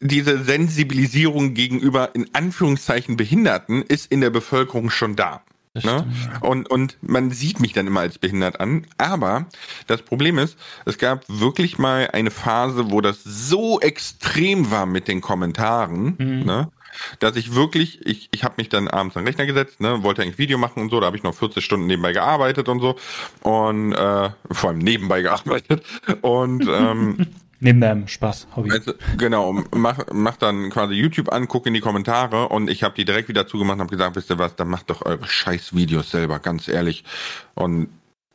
[0.00, 5.42] diese Sensibilisierung gegenüber in Anführungszeichen Behinderten ist in der Bevölkerung schon da.
[5.84, 6.06] Ne?
[6.40, 8.86] Und, und man sieht mich dann immer als behindert an.
[8.96, 9.46] Aber
[9.86, 15.08] das Problem ist, es gab wirklich mal eine Phase, wo das so extrem war mit
[15.08, 16.44] den Kommentaren, mhm.
[16.44, 16.70] ne?
[17.18, 20.22] Dass ich wirklich, ich, ich habe mich dann abends an den Rechner gesetzt, ne, wollte
[20.22, 22.96] eigentlich Video machen und so, da habe ich noch 40 Stunden nebenbei gearbeitet und so
[23.42, 25.84] und äh, vor allem nebenbei gearbeitet
[26.22, 27.26] und ähm,
[27.60, 28.70] Neben deinem Spaß, Hobby.
[28.70, 32.94] Also, genau, mach, mach dann quasi YouTube an, guck in die Kommentare und ich habe
[32.94, 35.74] die direkt wieder zugemacht und habe gesagt, wisst ihr was, dann macht doch eure scheiß
[35.74, 37.02] Videos selber, ganz ehrlich.
[37.54, 37.88] Und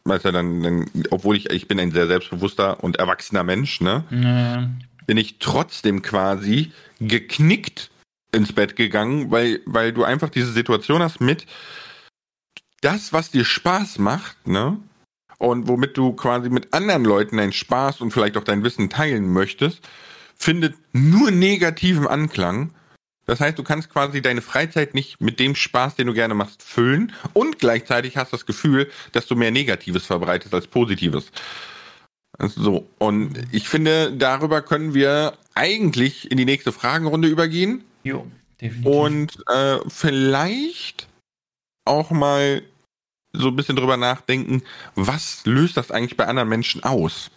[0.04, 4.04] weißt du, dann, dann, obwohl ich, ich bin ein sehr selbstbewusster und erwachsener Mensch, ne?
[4.10, 4.70] Ja.
[5.06, 7.92] Bin ich trotzdem quasi geknickt
[8.34, 11.46] ins Bett gegangen, weil, weil du einfach diese Situation hast mit
[12.82, 14.78] das, was dir Spaß macht, ne?
[15.38, 19.32] Und womit du quasi mit anderen Leuten deinen Spaß und vielleicht auch dein Wissen teilen
[19.32, 19.82] möchtest,
[20.36, 22.74] findet nur negativen Anklang.
[23.26, 26.62] Das heißt, du kannst quasi deine Freizeit nicht mit dem Spaß, den du gerne machst,
[26.62, 31.32] füllen und gleichzeitig hast das Gefühl, dass du mehr Negatives verbreitest als Positives.
[32.40, 37.84] So, und ich finde, darüber können wir eigentlich in die nächste Fragenrunde übergehen.
[38.04, 38.28] Jo,
[38.60, 38.86] definitiv.
[38.86, 41.08] Und äh, vielleicht
[41.86, 42.64] auch mal
[43.34, 44.62] so ein bisschen drüber nachdenken,
[44.96, 47.32] was löst das eigentlich bei anderen Menschen aus?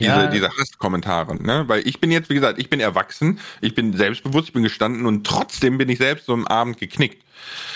[0.00, 0.26] Diese, ja.
[0.26, 1.64] diese Hasskommentare, ne?
[1.68, 5.06] Weil ich bin jetzt, wie gesagt, ich bin erwachsen, ich bin selbstbewusst, ich bin gestanden
[5.06, 7.22] und trotzdem bin ich selbst so am Abend geknickt.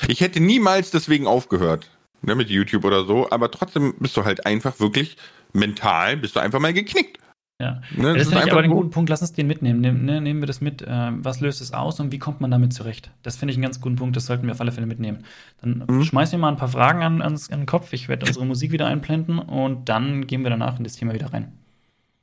[0.09, 1.91] Ich hätte niemals deswegen aufgehört,
[2.23, 5.17] ne, mit YouTube oder so, aber trotzdem bist du halt einfach wirklich
[5.53, 7.19] mental, bist du einfach mal geknickt.
[7.59, 9.09] Ja, ne, das, das finde ich aber einen guten Punkt.
[9.09, 9.81] Lass uns den mitnehmen.
[9.81, 10.83] Nehm, ne, nehmen wir das mit.
[10.83, 13.11] Äh, was löst es aus und wie kommt man damit zurecht?
[13.23, 14.15] Das finde ich einen ganz guten Punkt.
[14.15, 15.25] Das sollten wir auf alle Fälle mitnehmen.
[15.63, 16.05] Dann mhm.
[16.05, 17.95] schmeiß mir mal ein paar Fragen an, ans, an den Kopf.
[17.95, 21.33] Ich werde unsere Musik wieder einblenden und dann gehen wir danach in das Thema wieder
[21.33, 21.53] rein.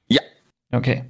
[0.08, 0.22] Ja.
[0.72, 1.06] Okay.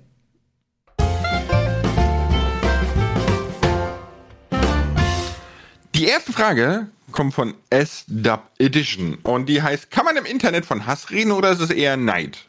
[5.95, 10.85] Die erste Frage kommt von S-Dub Edition und die heißt: Kann man im Internet von
[10.85, 12.47] Hass reden oder ist es eher Neid?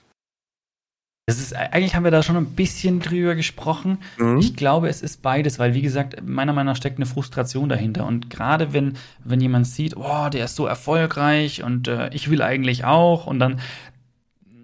[1.27, 3.99] Das ist, eigentlich haben wir da schon ein bisschen drüber gesprochen.
[4.19, 4.39] Mhm.
[4.39, 8.07] Ich glaube, es ist beides, weil, wie gesagt, meiner Meinung nach steckt eine Frustration dahinter.
[8.07, 8.95] Und gerade wenn,
[9.25, 13.39] wenn jemand sieht, oh, der ist so erfolgreich und äh, ich will eigentlich auch, und
[13.39, 13.61] dann,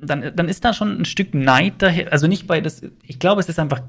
[0.02, 2.12] dann, dann ist da schon ein Stück Neid daher.
[2.12, 3.80] Also nicht bei das, ich glaube, es ist einfach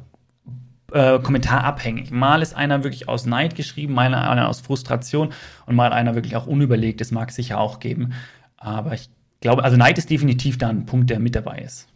[0.94, 2.12] äh, kommentarabhängig.
[2.12, 5.34] Mal ist einer wirklich aus Neid geschrieben, mal einer aus Frustration
[5.66, 7.02] und mal einer wirklich auch unüberlegt.
[7.02, 8.14] Das mag es sicher auch geben.
[8.56, 9.10] Aber ich
[9.42, 11.91] glaube, also Neid ist definitiv da ein Punkt, der mit dabei ist.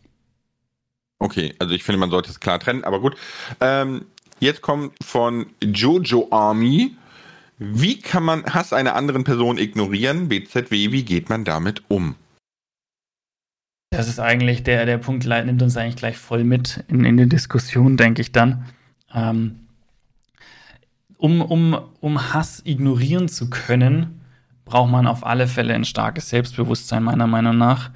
[1.20, 3.16] Okay, also ich finde, man sollte es klar trennen, aber gut.
[3.62, 4.06] Ähm,
[4.40, 6.96] jetzt kommt von Jojo Army.
[7.58, 10.28] Wie kann man Hass einer anderen Person ignorieren?
[10.28, 12.16] BZW, wie geht man damit um?
[13.92, 17.30] Das ist eigentlich der, der Punkt, nimmt uns eigentlich gleich voll mit in, in die
[17.30, 18.66] Diskussion, denke ich dann.
[19.14, 19.68] Ähm,
[21.18, 24.20] um, um, um Hass ignorieren zu können,
[24.66, 27.92] braucht man auf alle Fälle ein starkes Selbstbewusstsein, meiner Meinung nach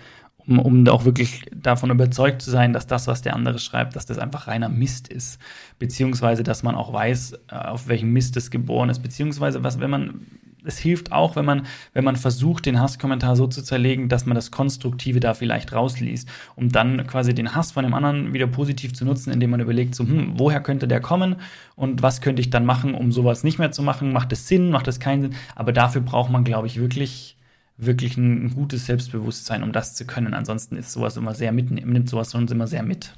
[0.50, 4.06] um, um auch wirklich davon überzeugt zu sein, dass das, was der andere schreibt, dass
[4.06, 5.40] das einfach reiner Mist ist.
[5.78, 9.00] Beziehungsweise, dass man auch weiß, äh, auf welchem Mist es geboren ist.
[9.00, 10.22] Beziehungsweise, was, wenn man,
[10.66, 14.36] es hilft auch, wenn man, wenn man versucht, den Hasskommentar so zu zerlegen, dass man
[14.36, 18.94] das Konstruktive da vielleicht rausliest, um dann quasi den Hass von dem anderen wieder positiv
[18.94, 21.36] zu nutzen, indem man überlegt, so, hm, woher könnte der kommen
[21.76, 24.12] und was könnte ich dann machen, um sowas nicht mehr zu machen?
[24.12, 25.36] Macht es Sinn, macht es keinen Sinn?
[25.56, 27.38] Aber dafür braucht man, glaube ich, wirklich
[27.80, 30.34] wirklich ein gutes Selbstbewusstsein, um das zu können.
[30.34, 33.14] Ansonsten ist sowas immer sehr mit, nimmt sowas sonst immer sehr mit.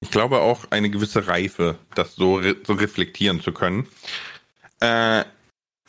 [0.00, 3.86] Ich glaube auch eine gewisse Reife, das so, re so reflektieren zu können.
[4.80, 5.24] Äh,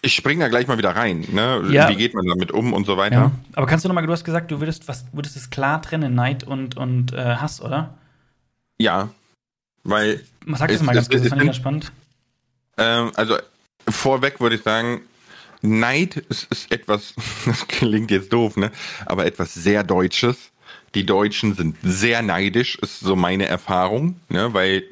[0.02, 1.26] ich springe da gleich mal wieder rein.
[1.32, 1.64] Ne?
[1.72, 1.88] Ja.
[1.88, 3.16] Wie geht man damit um und so weiter?
[3.16, 3.32] Ja.
[3.54, 6.14] Aber kannst du noch mal, du hast gesagt, du würdest was, würdest es klar trennen,
[6.14, 7.94] Neid und, und äh, Hass, oder?
[8.78, 9.10] Ja,
[9.84, 10.22] weil.
[10.56, 11.92] Sag das mal ganz kurz, das fand ich ganz spannend.
[12.78, 13.38] Ähm, also
[13.88, 15.02] vorweg würde ich sagen,
[15.62, 17.14] Neid ist, ist etwas,
[17.46, 18.72] das klingt jetzt doof, ne?
[19.06, 20.52] Aber etwas sehr Deutsches.
[20.94, 24.54] Die Deutschen sind sehr neidisch, ist so meine Erfahrung, ne?
[24.54, 24.84] Weil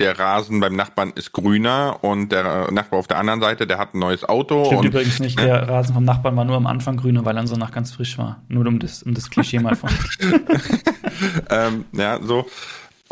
[0.00, 3.94] der Rasen beim Nachbarn ist grüner und der Nachbar auf der anderen Seite, der hat
[3.94, 4.64] ein neues Auto.
[4.64, 5.44] Stimmt und, übrigens nicht, ne?
[5.44, 8.16] der Rasen vom Nachbarn war nur am Anfang grüner, weil er so nach ganz frisch
[8.18, 8.40] war.
[8.48, 9.90] Nur um das, um das Klischee mal von.
[11.50, 12.46] ähm, ja, so.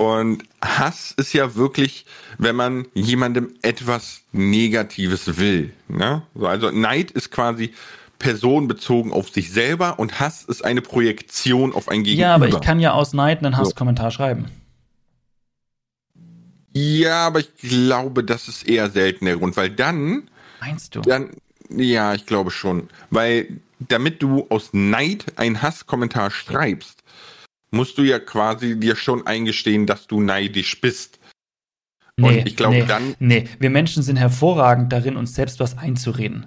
[0.00, 2.06] Und Hass ist ja wirklich,
[2.38, 5.72] wenn man jemandem etwas Negatives will.
[5.88, 6.22] Ne?
[6.40, 7.74] Also Neid ist quasi
[8.20, 12.28] personenbezogen auf sich selber und Hass ist eine Projektion auf ein Gegenüber.
[12.28, 14.18] Ja, aber ich kann ja aus Neid einen Hasskommentar so.
[14.18, 14.46] schreiben.
[16.72, 20.30] Ja, aber ich glaube, das ist eher selten der Grund, weil dann.
[20.60, 21.00] Meinst du?
[21.00, 21.30] Dann,
[21.70, 22.88] ja, ich glaube schon.
[23.10, 23.48] Weil
[23.80, 26.97] damit du aus Neid einen Hasskommentar schreibst,
[27.70, 31.18] musst du ja quasi dir schon eingestehen, dass du neidisch bist.
[32.16, 33.14] Nee, Und ich glaube nee, dann.
[33.18, 36.46] Nee, wir Menschen sind hervorragend darin, uns selbst was einzureden.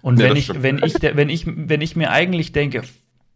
[0.00, 2.82] Und ja, wenn ich, wenn ich, wenn ich, wenn ich mir eigentlich denke,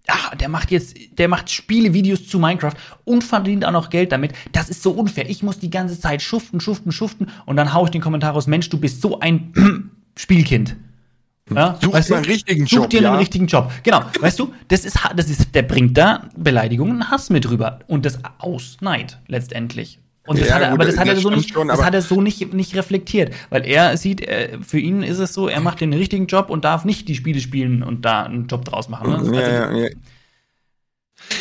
[0.08, 2.74] ah, der macht jetzt, der macht Spielevideos zu Minecraft
[3.04, 4.32] und verdient auch noch Geld damit.
[4.52, 5.28] Das ist so unfair.
[5.28, 8.46] Ich muss die ganze Zeit schuften, schuften, schuften und dann haue ich den Kommentar raus,
[8.46, 10.76] Mensch, du bist so ein Spielkind.
[11.54, 12.82] Ja, such weißt dir einen richtigen Job.
[12.82, 13.10] Such dir ja.
[13.10, 13.70] einen richtigen Job.
[13.84, 14.02] Genau.
[14.20, 17.80] Weißt du, das ist, das ist, der bringt da Beleidigungen und Hass mit rüber.
[17.86, 20.00] Und das aus Neid, letztendlich.
[20.26, 21.94] Und das ja, hat er, gut, aber das hat er so nicht, schon, das hat
[21.94, 23.32] er so nicht, nicht reflektiert.
[23.50, 26.64] Weil er sieht, äh, für ihn ist es so, er macht den richtigen Job und
[26.64, 29.30] darf nicht die Spiele spielen und da einen Job draus machen.
[29.30, 29.40] Ne?
[29.40, 29.88] Ja, also, ja,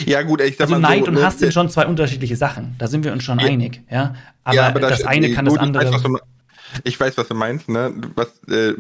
[0.06, 0.22] ja.
[0.22, 2.76] gut, ich sag also mal Neid so, und Hass sind schon zwei unterschiedliche Sachen.
[2.78, 4.14] Da sind wir uns schon einig, ja.
[4.43, 5.91] Aber, aber das, das, eine kann das andere.
[6.84, 7.93] Ich weiß, was du meinst, ne?
[8.16, 8.74] Was, äh,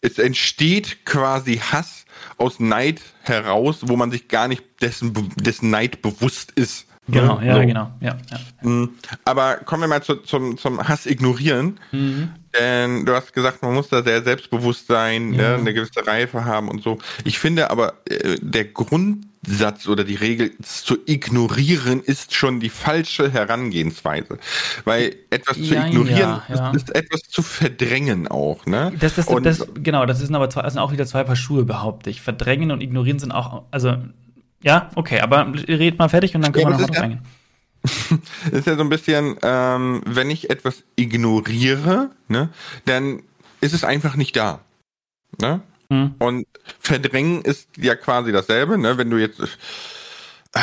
[0.00, 2.04] es entsteht quasi Hass
[2.38, 6.86] aus Neid heraus, wo man sich gar nicht dessen, dessen Neid bewusst ist.
[7.08, 7.20] Ne?
[7.20, 7.60] Genau, ja, so.
[7.60, 8.90] genau, ja, ja, mhm.
[9.24, 11.78] Aber kommen wir mal zu, zum, zum Hass ignorieren.
[11.92, 12.30] Mhm.
[12.58, 15.42] Denn du hast gesagt, man muss da sehr selbstbewusst sein, ne?
[15.42, 15.48] ja.
[15.50, 15.54] ne?
[15.56, 16.98] eine gewisse Reife haben und so.
[17.24, 22.68] Ich finde aber, äh, der Grund Satz oder die Regel zu ignorieren ist schon die
[22.68, 24.38] falsche Herangehensweise.
[24.84, 26.42] Weil etwas zu ignorieren.
[26.74, 28.92] Ist, etwas zu verdrängen auch, ne?
[28.98, 31.36] Das, das, und, das, genau, das sind aber zwei, das sind auch wieder zwei Paar
[31.36, 32.20] Schuhe, behaupte ich.
[32.20, 33.96] Verdrängen und ignorieren sind auch, also,
[34.62, 37.22] ja, okay, aber red mal fertig und dann können wir noch drauf eingehen.
[38.50, 42.50] ist ja so ein bisschen, ähm, wenn ich etwas ignoriere, ne,
[42.84, 43.22] dann
[43.60, 44.60] ist es einfach nicht da.
[45.40, 45.60] Ne?
[45.88, 46.14] Mhm.
[46.18, 46.46] Und
[46.80, 48.98] verdrängen ist ja quasi dasselbe, ne?
[48.98, 49.40] Wenn du jetzt.
[49.40, 50.60] Äh,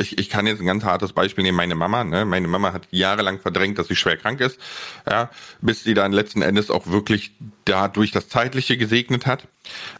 [0.00, 2.24] ich, ich kann jetzt ein ganz hartes Beispiel nehmen, meine Mama, ne?
[2.24, 4.60] Meine Mama hat jahrelang verdrängt, dass sie schwer krank ist,
[5.08, 7.32] ja, bis sie dann letzten Endes auch wirklich
[7.64, 9.48] dadurch das Zeitliche gesegnet hat.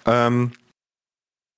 [0.07, 0.53] Ähm,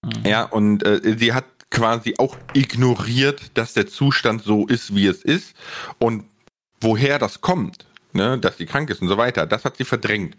[0.02, 0.24] mhm.
[0.24, 5.22] Ja, und äh, sie hat quasi auch ignoriert, dass der Zustand so ist, wie es
[5.22, 5.54] ist
[5.98, 6.24] und
[6.80, 10.36] woher das kommt, ne, dass sie krank ist und so weiter, das hat sie verdrängt.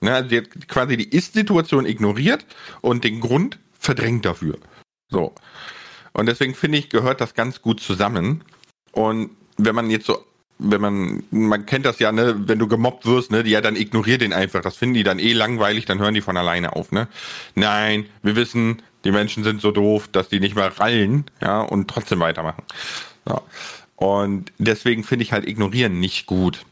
[0.00, 2.46] Ne, also sie hat quasi die Ist-Situation ignoriert
[2.80, 4.58] und den Grund verdrängt dafür.
[5.10, 5.34] So.
[6.12, 8.42] Und deswegen finde ich, gehört das ganz gut zusammen.
[8.92, 10.24] Und wenn man jetzt so,
[10.60, 14.18] wenn man, man kennt das ja, ne, wenn du gemobbt wirst, ne, ja, dann ignorier
[14.18, 14.60] den einfach.
[14.60, 17.08] Das finden die dann eh langweilig, dann hören die von alleine auf, ne.
[17.54, 21.88] Nein, wir wissen, die Menschen sind so doof, dass die nicht mehr rallen, ja, und
[21.88, 22.64] trotzdem weitermachen.
[23.26, 23.40] So.
[23.96, 26.64] Und deswegen finde ich halt ignorieren nicht gut.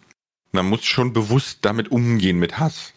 [0.53, 2.95] Man muss schon bewusst damit umgehen mit Hass.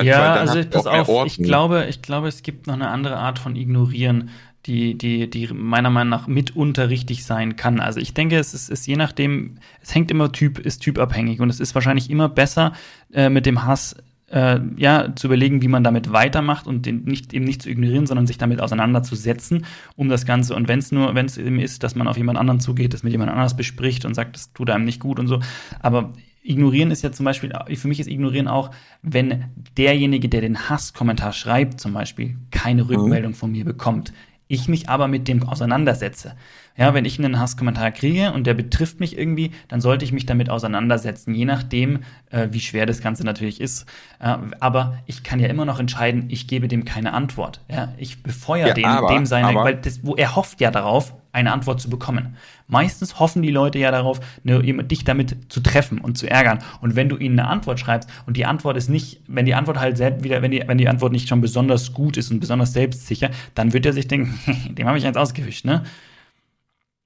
[0.00, 3.56] ja, also pass auf, ich glaube, ich glaube, es gibt noch eine andere Art von
[3.56, 4.30] Ignorieren
[4.66, 7.80] die, die, die meiner Meinung nach mitunter richtig sein kann.
[7.80, 11.48] Also ich denke, es ist, ist je nachdem, es hängt immer Typ, ist typabhängig und
[11.48, 12.72] es ist wahrscheinlich immer besser,
[13.12, 13.96] äh, mit dem Hass
[14.30, 18.06] äh, ja, zu überlegen, wie man damit weitermacht und den nicht eben nicht zu ignorieren,
[18.06, 19.64] sondern sich damit auseinanderzusetzen,
[19.96, 20.54] um das Ganze.
[20.54, 23.02] Und wenn es nur, wenn es eben ist, dass man auf jemand anderen zugeht, das
[23.02, 25.40] mit jemand anders bespricht und sagt, das tut einem nicht gut und so.
[25.80, 28.70] Aber Ignorieren ist ja zum Beispiel, für mich ist Ignorieren auch,
[29.02, 29.46] wenn
[29.76, 32.90] derjenige, der den Hasskommentar schreibt, zum Beispiel, keine mhm.
[32.90, 34.12] Rückmeldung von mir bekommt
[34.48, 36.34] ich mich aber mit dem auseinandersetze.
[36.78, 40.26] Ja, wenn ich einen Hasskommentar kriege und der betrifft mich irgendwie, dann sollte ich mich
[40.26, 42.00] damit auseinandersetzen, je nachdem,
[42.30, 43.86] äh, wie schwer das Ganze natürlich ist.
[44.20, 47.60] Äh, aber ich kann ja immer noch entscheiden, ich gebe dem keine Antwort.
[47.68, 50.70] Ja, ich befeuere ja, den, aber, dem seine, aber, weil das, wo er hofft ja
[50.70, 52.36] darauf, eine Antwort zu bekommen.
[52.68, 56.60] Meistens hoffen die Leute ja darauf, ne, dich damit zu treffen und zu ärgern.
[56.80, 59.78] Und wenn du ihnen eine Antwort schreibst und die Antwort ist nicht, wenn die Antwort
[59.78, 62.72] halt selbst wieder, wenn die, wenn die Antwort nicht schon besonders gut ist und besonders
[62.72, 64.38] selbstsicher, dann wird er sich denken,
[64.74, 65.82] dem habe ich eins ausgewischt, ne?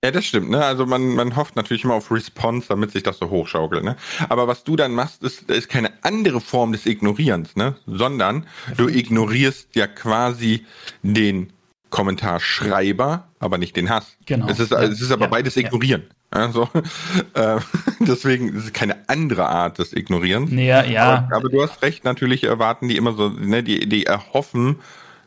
[0.04, 0.64] Ja, das stimmt, ne?
[0.64, 3.96] Also man, man hofft natürlich immer auf Response, damit sich das so hochschaukelt, ne?
[4.28, 7.76] Aber was du dann machst, ist, ist keine andere Form des Ignorierens, ne?
[7.86, 8.46] Sondern
[8.76, 10.66] du ignorierst ja quasi
[11.04, 11.52] den
[11.90, 14.16] Kommentarschreiber, aber nicht den Hass.
[14.26, 14.48] Genau.
[14.48, 14.82] Es ist, ja.
[14.82, 15.30] es ist aber ja.
[15.30, 16.02] beides Ignorieren.
[16.08, 16.40] Ja.
[16.40, 16.68] Also,
[17.34, 17.60] äh,
[18.00, 20.50] deswegen ist es keine andere Art des Ignorierens.
[20.50, 21.26] Ja, ja.
[21.28, 24.80] Aber, aber, du hast recht, natürlich erwarten die immer so, ne, die, die erhoffen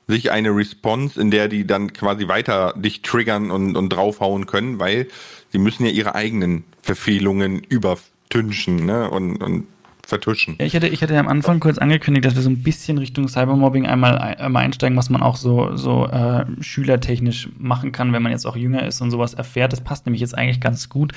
[0.07, 4.79] sich eine Response, in der die dann quasi weiter dich triggern und, und draufhauen können,
[4.79, 5.07] weil
[5.51, 9.67] sie müssen ja ihre eigenen Verfehlungen übertünchen ne, und, und
[10.05, 10.55] vertuschen.
[10.59, 13.27] Ich hatte, ich hatte ja am Anfang kurz angekündigt, dass wir so ein bisschen Richtung
[13.27, 18.31] Cybermobbing einmal, einmal einsteigen, was man auch so, so äh, schülertechnisch machen kann, wenn man
[18.31, 19.73] jetzt auch jünger ist und sowas erfährt.
[19.73, 21.13] Das passt nämlich jetzt eigentlich ganz gut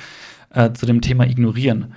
[0.49, 1.93] äh, zu dem Thema Ignorieren.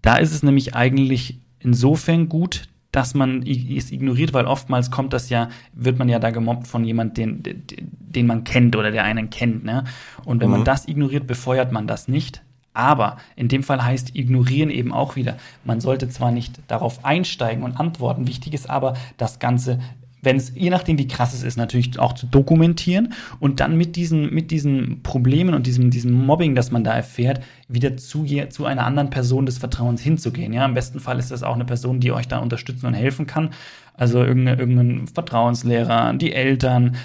[0.00, 5.28] Da ist es nämlich eigentlich insofern gut, dass man es ignoriert, weil oftmals kommt das
[5.28, 9.28] ja, wird man ja da gemobbt von jemand, den, den man kennt oder der einen
[9.28, 9.64] kennt.
[9.64, 9.84] Ne?
[10.24, 10.52] Und wenn mhm.
[10.54, 12.42] man das ignoriert, befeuert man das nicht.
[12.72, 17.64] Aber in dem Fall heißt ignorieren eben auch wieder, man sollte zwar nicht darauf einsteigen
[17.64, 19.78] und antworten, wichtig ist aber, das Ganze
[20.26, 23.94] wenn es, je nachdem wie krass es ist, natürlich auch zu dokumentieren und dann mit
[23.94, 28.66] diesen, mit diesen Problemen und diesem, diesem Mobbing, das man da erfährt, wieder zu, zu
[28.66, 30.52] einer anderen Person des Vertrauens hinzugehen.
[30.52, 33.26] Ja, im besten Fall ist das auch eine Person, die euch da unterstützen und helfen
[33.26, 33.50] kann.
[33.94, 36.96] Also irgendein, irgendein Vertrauenslehrer, die Eltern,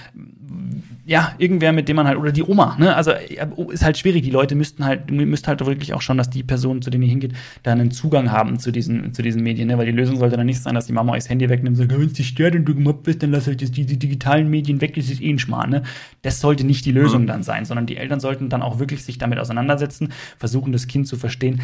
[1.12, 2.96] ja, irgendwer, mit dem man halt, oder die Oma, ne?
[2.96, 3.12] Also
[3.70, 4.24] ist halt schwierig.
[4.24, 7.10] Die Leute müssten halt, müsst halt wirklich auch schon, dass die Personen, zu denen ihr
[7.10, 7.34] hingeht,
[7.64, 9.78] da einen Zugang haben zu diesen, zu diesen Medien, ne?
[9.78, 11.86] Weil die Lösung sollte dann nicht sein, dass die Mama euch das Handy wegnimmt und
[11.86, 14.50] sagt, wenn es dich stört und du gemobbt bist, dann lass halt die, die digitalen
[14.50, 15.84] Medien weg, das ist eh ein Schmarrn, ne?
[16.22, 17.28] Das sollte nicht die Lösung mhm.
[17.28, 21.10] dann sein, sondern die Eltern sollten dann auch wirklich sich damit auseinandersetzen, versuchen, das Kind
[21.10, 21.60] zu verstehen,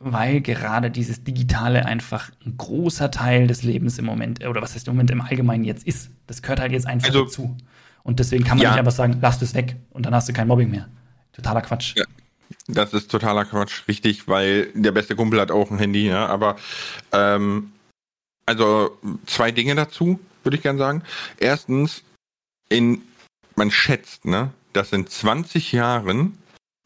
[0.00, 4.88] weil gerade dieses Digitale einfach ein großer Teil des Lebens im Moment, oder was heißt
[4.88, 6.10] im Moment im Allgemeinen jetzt ist.
[6.26, 7.56] Das gehört halt jetzt einfach also, dazu.
[8.02, 8.70] Und deswegen kann man ja.
[8.70, 10.88] nicht einfach sagen, lass das weg und dann hast du kein Mobbing mehr.
[11.32, 11.94] Totaler Quatsch.
[11.96, 12.04] Ja.
[12.66, 16.56] Das ist totaler Quatsch, richtig, weil der beste Kumpel hat auch ein Handy, ja, aber
[17.12, 17.72] ähm,
[18.46, 21.02] also zwei Dinge dazu, würde ich gerne sagen.
[21.38, 22.02] Erstens,
[22.68, 23.02] in,
[23.56, 26.38] man schätzt, ne, dass in 20 Jahren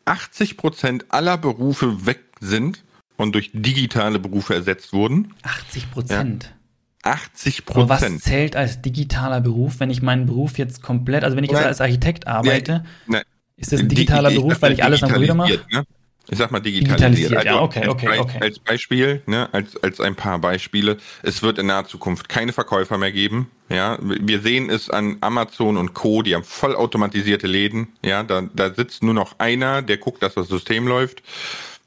[0.05, 2.83] 80 Prozent aller Berufe weg sind
[3.17, 5.35] und durch digitale Berufe ersetzt wurden.
[5.43, 6.45] 80 Prozent.
[6.45, 6.62] Ja.
[7.03, 7.89] 80 Prozent.
[7.89, 11.65] Was zählt als digitaler Beruf, wenn ich meinen Beruf jetzt komplett, also wenn ich jetzt
[11.65, 13.23] als Architekt arbeite, nein,
[13.57, 15.61] ist das ein digitaler die, Beruf, weil ich alles am Computer mache?
[15.71, 15.85] Ne?
[16.29, 17.01] Ich sag mal digitalisiert.
[17.01, 18.39] digitalisiert also ja, okay, okay, als, okay.
[18.41, 20.99] Als Beispiel, ne, als, als ein paar Beispiele.
[21.23, 23.51] Es wird in naher Zukunft keine Verkäufer mehr geben.
[23.69, 26.23] Ja, wir sehen es an Amazon und Co.
[26.23, 27.89] Die haben vollautomatisierte Läden.
[28.05, 31.23] Ja, da, da sitzt nur noch einer, der guckt, dass das System läuft.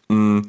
[0.10, 0.42] Mm,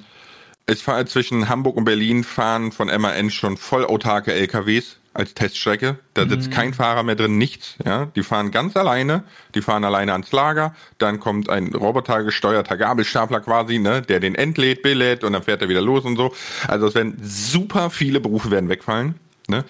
[0.67, 5.99] es fahren zwischen Hamburg und Berlin fahren von MAN schon voll autarke LKWs als Teststrecke.
[6.15, 6.53] Da sitzt mhm.
[6.53, 7.77] kein Fahrer mehr drin, nichts.
[7.85, 9.23] Ja, die fahren ganz alleine.
[9.55, 10.75] Die fahren alleine ans Lager.
[10.99, 15.69] Dann kommt ein robotergesteuerter Gabelstapler quasi, ne, der den entlädt, belädt und dann fährt er
[15.69, 16.35] wieder los und so.
[16.69, 19.15] Also es werden super viele Berufe werden wegfallen.
[19.49, 19.65] Ne?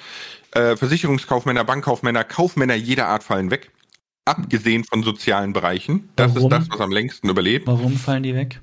[0.53, 3.71] Äh, Versicherungskaufmänner, Bankkaufmänner, Kaufmänner jeder Art fallen weg.
[4.25, 6.09] Abgesehen von sozialen Bereichen.
[6.17, 6.51] Das Warum?
[6.51, 7.67] ist das, was am längsten überlebt.
[7.69, 8.61] Warum fallen die weg?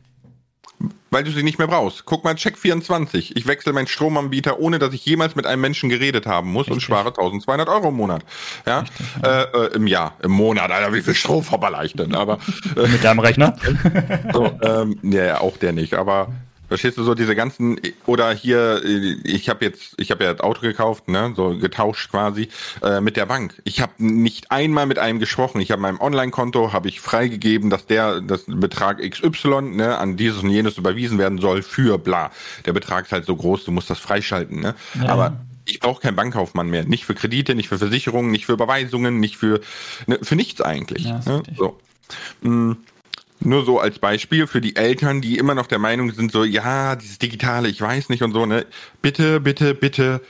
[1.12, 2.06] Weil du sie nicht mehr brauchst.
[2.06, 3.36] Guck mal, Check 24.
[3.36, 6.74] Ich wechsle meinen Stromanbieter, ohne dass ich jemals mit einem Menschen geredet haben muss Richtig.
[6.74, 8.26] und spare 1200 Euro im Monat.
[8.66, 9.42] Ja, Richtig, ja.
[9.44, 10.72] Äh, äh, im Jahr, im Monat.
[10.72, 12.16] Alter, wie viel Strom verballer ich denn?
[12.16, 12.40] Aber
[12.76, 13.56] äh, mit deinem Rechner?
[14.34, 15.94] so, ähm, ja, auch der nicht.
[15.94, 16.30] Aber
[16.74, 18.82] Verstehst du so diese ganzen oder hier
[19.24, 22.49] ich habe jetzt ich habe ja das Auto gekauft, ne, so getauscht quasi
[22.82, 23.61] äh, mit der Bank.
[23.63, 25.61] Ich habe nicht einmal mit einem gesprochen.
[25.61, 30.41] Ich habe meinem Online-Konto habe ich freigegeben, dass der das Betrag XY ne, an dieses
[30.41, 32.32] und jenes überwiesen werden soll für bla.
[32.65, 34.74] Der Betrag ist halt so groß, du musst das freischalten, ne?
[34.95, 35.09] Ja.
[35.09, 39.19] Aber ich brauche keinen Bankkaufmann mehr, nicht für Kredite, nicht für Versicherungen, nicht für Überweisungen,
[39.19, 39.61] nicht für
[40.07, 41.03] ne, für nichts eigentlich.
[41.03, 41.43] Ja, ne?
[41.55, 41.80] So.
[42.41, 42.78] Mm.
[43.46, 46.96] Nur so als Beispiel für die Eltern, die immer noch der Meinung sind, so, ja,
[46.96, 48.66] dieses Digitale, ich weiß nicht und so, ne?
[49.02, 50.22] Bitte, bitte, bitte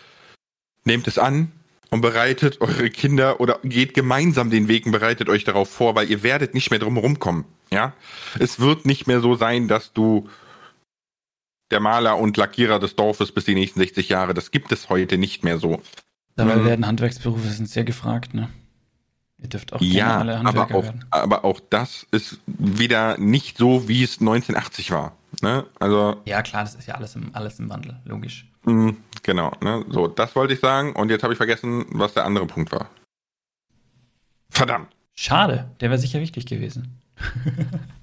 [0.84, 1.52] nehmt es an
[1.92, 6.10] und bereitet eure Kinder oder geht gemeinsam den Weg und bereitet euch darauf vor, weil
[6.10, 7.94] ihr werdet nicht mehr drum rumkommen, ja?
[8.40, 10.28] Es wird nicht mehr so sein, dass du
[11.70, 15.20] der Maler und Lackierer des Dorfes bis die nächsten 60 Jahre, das gibt es heute
[15.20, 15.82] nicht mehr so.
[16.36, 16.66] Dabei mhm.
[16.66, 18.50] werden Handwerksberufe sind sehr gefragt, ne?
[19.44, 21.06] Ihr dürft auch ja, alle Handwerker aber auch, werden.
[21.12, 25.18] aber auch das ist wieder nicht so, wie es 1980 war.
[25.42, 25.66] Ne?
[25.80, 28.48] Also, ja, klar, das ist ja alles im, alles im Wandel, logisch.
[28.64, 29.84] Mh, genau, ne?
[29.90, 32.90] so, das wollte ich sagen und jetzt habe ich vergessen, was der andere Punkt war.
[34.50, 34.88] Verdammt.
[35.14, 37.02] Schade, der wäre sicher wichtig gewesen.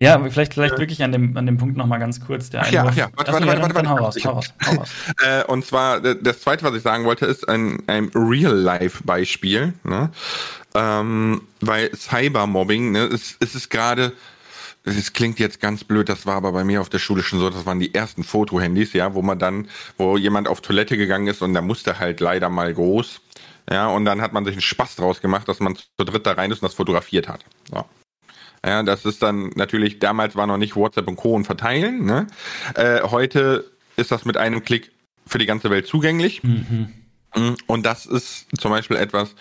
[0.00, 2.50] Ja, vielleicht, vielleicht wirklich an dem, an dem Punkt nochmal ganz kurz.
[2.50, 3.90] Der ach ja, ach ja, warte, warte, warte, warte, warte.
[3.90, 4.90] Hau raus, hau raus, hau raus.
[5.24, 10.10] äh, und zwar, das zweite, was ich sagen wollte, ist ein, ein Real-Life-Beispiel, ne?
[10.76, 14.12] ähm, weil Cybermobbing, ne, es, es ist gerade,
[14.84, 17.50] es klingt jetzt ganz blöd, das war aber bei mir auf der Schule schon so,
[17.50, 21.42] das waren die ersten Fotohandys, ja, wo man dann, wo jemand auf Toilette gegangen ist
[21.42, 23.20] und da musste halt leider mal groß,
[23.68, 26.32] ja, und dann hat man sich einen Spaß draus gemacht, dass man zu dritt da
[26.32, 27.44] rein ist und das fotografiert hat.
[27.68, 27.84] So.
[28.64, 31.34] Ja, das ist dann natürlich, damals war noch nicht WhatsApp und Co.
[31.34, 32.04] und verteilen.
[32.04, 32.26] Ne?
[32.74, 34.90] Äh, heute ist das mit einem Klick
[35.26, 36.42] für die ganze Welt zugänglich.
[36.42, 36.92] Mhm.
[37.34, 39.34] Mm, und das ist zum Beispiel etwas,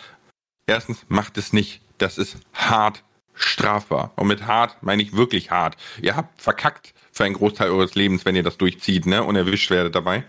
[0.68, 1.82] erstens macht es nicht.
[1.97, 3.03] Das ist hart
[3.34, 4.11] strafbar.
[4.15, 5.78] Und mit hart meine ich wirklich hart.
[6.01, 9.24] Ihr habt verkackt für einen Großteil eures Lebens, wenn ihr das durchzieht, ne?
[9.24, 10.24] Und erwischt werdet dabei.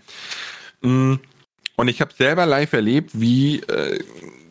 [0.81, 1.15] Mm,
[1.75, 4.03] und ich habe selber live erlebt, wie äh,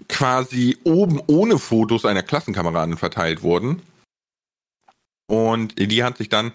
[0.09, 3.83] quasi oben ohne Fotos einer Klassenkameraden verteilt wurden.
[5.29, 6.53] Und die hat sich dann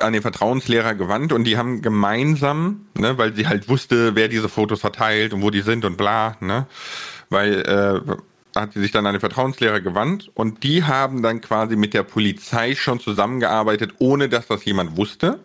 [0.00, 4.48] an den Vertrauenslehrer gewandt und die haben gemeinsam, ne, weil sie halt wusste, wer diese
[4.48, 6.66] Fotos verteilt und wo die sind und bla, ne,
[7.28, 11.76] weil äh, hat sie sich dann an den Vertrauenslehrer gewandt und die haben dann quasi
[11.76, 15.38] mit der Polizei schon zusammengearbeitet, ohne dass das jemand wusste.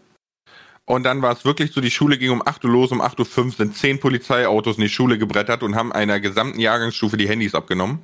[0.85, 3.45] Und dann war es wirklich so, die Schule ging um 8 Uhr los, um 8.05
[3.45, 7.53] Uhr sind zehn Polizeiautos in die Schule gebrettert und haben einer gesamten Jahrgangsstufe die Handys
[7.53, 7.99] abgenommen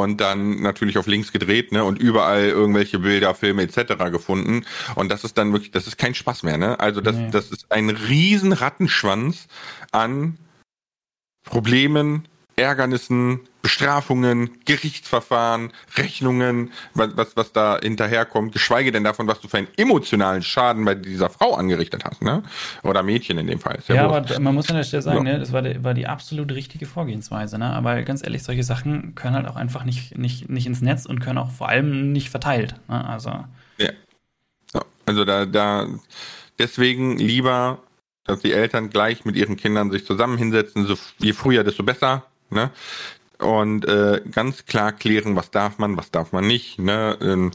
[0.00, 4.10] und dann natürlich auf links gedreht, ne, und überall irgendwelche Bilder, Filme etc.
[4.10, 4.64] gefunden.
[4.94, 6.80] Und das ist dann wirklich, das ist kein Spaß mehr, ne?
[6.80, 7.30] Also das, nee.
[7.30, 9.48] das ist ein riesen Rattenschwanz
[9.90, 10.38] an
[11.44, 19.48] Problemen, Ärgernissen, Bestrafungen, Gerichtsverfahren, Rechnungen, was, was, was da hinterherkommt, geschweige denn davon, was du
[19.48, 22.42] für einen emotionalen Schaden bei dieser Frau angerichtet hast, ne?
[22.82, 23.78] Oder Mädchen in dem Fall.
[23.88, 25.34] ja, ja aber man muss an der Stelle sagen, ja.
[25.34, 27.72] ne, das war die, war die absolut richtige Vorgehensweise, ne?
[27.72, 31.20] Aber ganz ehrlich, solche Sachen können halt auch einfach nicht, nicht, nicht ins Netz und
[31.20, 32.74] können auch vor allem nicht verteilt.
[32.88, 33.04] Ne?
[33.08, 33.30] Also.
[33.78, 33.90] Ja.
[34.72, 35.86] So, also da, da
[36.58, 37.78] deswegen lieber
[38.24, 42.24] dass die Eltern gleich mit ihren Kindern sich zusammen hinsetzen, so je früher, desto besser.
[42.52, 42.70] Ne?
[43.42, 46.78] und äh, ganz klar klären, was darf man, was darf man nicht.
[46.78, 47.18] Ne?
[47.20, 47.50] Ähm,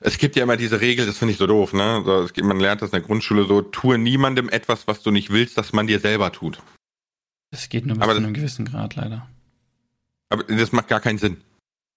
[0.00, 2.02] es gibt ja immer diese Regel, das finde ich so doof, ne?
[2.04, 5.30] So, gibt, man lernt das in der Grundschule so, tue niemandem etwas, was du nicht
[5.30, 6.60] willst, dass man dir selber tut.
[7.50, 9.26] Das geht nur bis aber zu einem gewissen Grad leider.
[10.28, 11.38] Aber das macht gar keinen Sinn.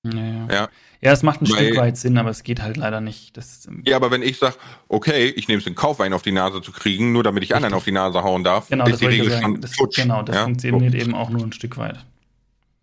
[0.03, 0.47] Ja, ja.
[0.49, 0.69] ja.
[1.01, 3.37] ja es macht ein Weil, Stück weit Sinn, aber es geht halt leider nicht.
[3.37, 4.55] Das, ähm, ja, aber wenn ich sage,
[4.87, 7.55] okay, ich nehme es in Kauf, einen auf die Nase zu kriegen, nur damit ich
[7.55, 9.97] anderen auf die Nase hauen darf, genau, ist die Regel schon das, futsch.
[9.97, 10.43] Genau, das ja?
[10.43, 10.97] funktioniert so.
[10.97, 12.03] eben auch nur ein Stück weit.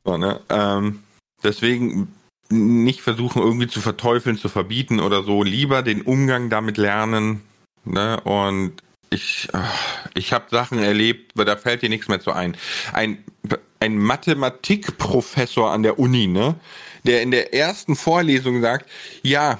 [0.05, 0.41] So, ne?
[0.49, 1.01] ähm,
[1.43, 2.09] deswegen
[2.51, 5.43] nicht versuchen, irgendwie zu verteufeln, zu verbieten oder so.
[5.43, 7.43] Lieber den Umgang damit lernen.
[7.85, 8.21] Ne?
[8.21, 9.49] Und ich,
[10.14, 12.57] ich habe Sachen erlebt, da fällt dir nichts mehr zu ein.
[12.93, 13.25] Ein,
[13.81, 16.55] ein Mathematikprofessor an der Uni, ne?
[17.09, 18.89] Der in der ersten Vorlesung sagt,
[19.23, 19.59] ja,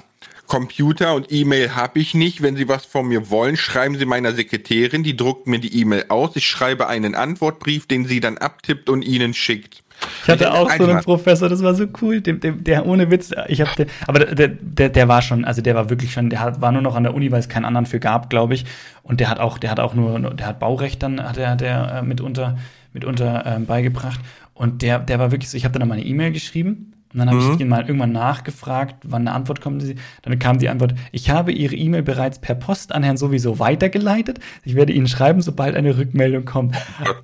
[0.49, 2.41] Computer und E-Mail habe ich nicht.
[2.41, 6.05] Wenn Sie was von mir wollen, schreiben Sie meiner Sekretärin, die druckt mir die E-Mail
[6.09, 6.35] aus.
[6.35, 9.83] Ich schreibe einen Antwortbrief, den sie dann abtippt und Ihnen schickt.
[10.23, 13.31] Ich hatte auch so einen Professor, das war so cool, dem, dem, der ohne Witz,
[13.49, 16.61] ich habe, aber der, der, der war schon, also der war wirklich schon, der hat,
[16.61, 18.65] war nur noch an der Uni, weil es keinen anderen für gab, glaube ich.
[19.03, 21.95] Und der hat auch, der hat auch nur, der hat Baurecht dann, hat er, der
[21.97, 22.57] äh, mitunter,
[22.93, 24.21] mitunter ähm, beigebracht.
[24.53, 27.29] Und der, der war wirklich so, ich habe dann mal eine E-Mail geschrieben und dann
[27.29, 27.53] habe mhm.
[27.53, 29.83] ich ihn mal irgendwann nachgefragt, wann eine Antwort kommt.
[30.21, 34.39] Dann kam die Antwort, ich habe Ihre E-Mail bereits per Post an Herrn sowieso weitergeleitet.
[34.63, 36.75] Ich werde Ihnen schreiben, sobald eine Rückmeldung kommt.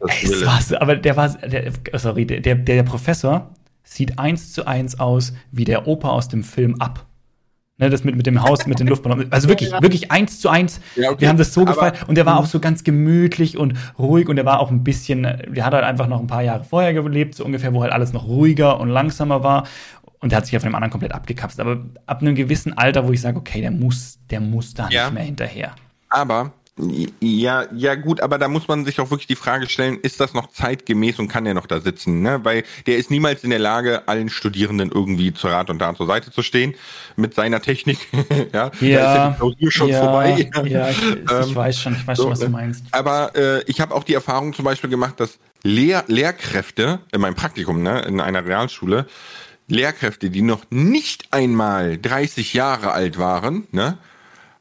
[0.08, 3.52] Ey, war's, aber der war, der, sorry, der, der, der Professor
[3.84, 7.06] sieht eins zu eins aus wie der Opa aus dem Film Ab.
[7.78, 9.30] Ne, das mit, mit dem Haus, mit den Luftballons.
[9.32, 9.82] Also wirklich, ja.
[9.82, 10.80] wirklich eins zu eins.
[10.96, 11.22] Ja, okay.
[11.22, 11.94] Wir haben das so gefallen.
[12.08, 15.24] Und der war auch so ganz gemütlich und ruhig und der war auch ein bisschen,
[15.24, 18.14] der hat halt einfach noch ein paar Jahre vorher gelebt, so ungefähr, wo halt alles
[18.14, 19.68] noch ruhiger und langsamer war.
[20.20, 21.68] Und der hat sich ja von dem anderen komplett abgekapselt.
[21.68, 25.06] Aber ab einem gewissen Alter, wo ich sage, okay, der muss, der muss da ja.
[25.06, 25.76] nicht mehr hinterher.
[26.08, 26.54] Aber
[27.22, 30.34] ja, ja gut, aber da muss man sich auch wirklich die Frage stellen, ist das
[30.34, 32.22] noch zeitgemäß und kann er noch da sitzen?
[32.22, 32.42] Ne?
[32.44, 36.08] Weil der ist niemals in der Lage, allen Studierenden irgendwie zur Rat und Tat zur
[36.08, 36.76] Seite zu stehen
[37.16, 38.00] mit seiner Technik.
[38.52, 40.50] ja, ja, da ist ja schon ja, vorbei.
[40.66, 42.84] Ja, ich, ich ähm, weiß schon, ich weiß so, schon, was du meinst.
[42.92, 47.36] Aber äh, ich habe auch die Erfahrung zum Beispiel gemacht, dass Lehr Lehrkräfte in meinem
[47.36, 49.08] Praktikum, ne, in einer Realschule,
[49.70, 53.98] Lehrkräfte, die noch nicht einmal 30 Jahre alt waren, ne,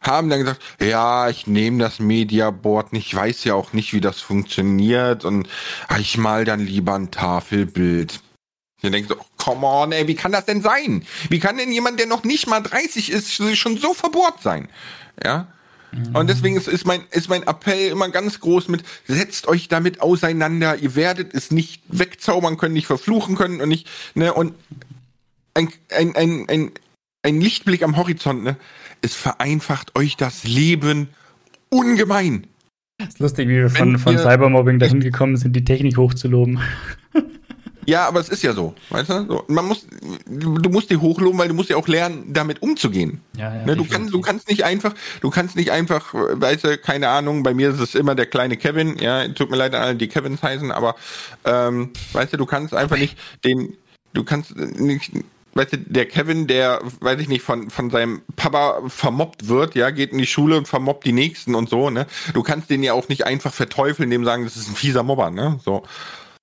[0.07, 4.01] haben dann gesagt, ja, ich nehme das Mediaboard nicht, ich weiß ja auch nicht, wie
[4.01, 5.49] das funktioniert und
[5.89, 8.21] ah, ich mal dann lieber ein Tafelbild.
[8.83, 11.07] Ich denke so, come on, ey, wie kann das denn sein?
[11.31, 14.69] Wie kann denn jemand, der noch nicht mal 30 ist, schon so verbohrt sein?
[15.25, 15.49] Ja.
[16.13, 20.01] Und deswegen ist, ist, mein, ist mein Appell immer ganz groß mit, setzt euch damit
[20.01, 24.55] auseinander, ihr werdet es nicht wegzaubern können, nicht verfluchen können und nicht, ne, und
[25.55, 26.73] ein, ein, ein, ein,
[27.23, 28.57] ein Lichtblick am Horizont, ne?
[29.05, 31.09] Es vereinfacht euch das Leben
[31.69, 32.47] ungemein.
[32.99, 36.61] Das ist lustig, wie wir von, von Cybermobbing dahin gekommen sind, die Technik hochzuloben.
[37.87, 39.27] Ja, aber es ist ja so, weißt du?
[39.27, 39.87] So, man muss,
[40.27, 43.21] du musst die hochloben, weil du musst ja auch lernen, damit umzugehen.
[43.37, 46.79] Ja, ja, ne, du kannst, du kannst nicht einfach, du kannst nicht einfach, weißt du,
[46.79, 47.43] keine Ahnung.
[47.43, 48.97] Bei mir ist es immer der kleine Kevin.
[48.97, 50.97] Ja, tut mir leid an alle, die Kevins heißen, aber
[51.45, 53.77] ähm, weißt du, du kannst einfach nicht den,
[54.15, 55.13] du kannst nicht
[55.55, 59.91] weißt du, der Kevin, der, weiß ich nicht, von, von seinem Papa vermobbt wird, ja,
[59.91, 62.07] geht in die Schule und vermobbt die Nächsten und so, ne?
[62.33, 65.31] Du kannst den ja auch nicht einfach verteufeln, dem sagen, das ist ein fieser Mobber,
[65.31, 65.61] ne?
[65.65, 65.85] So.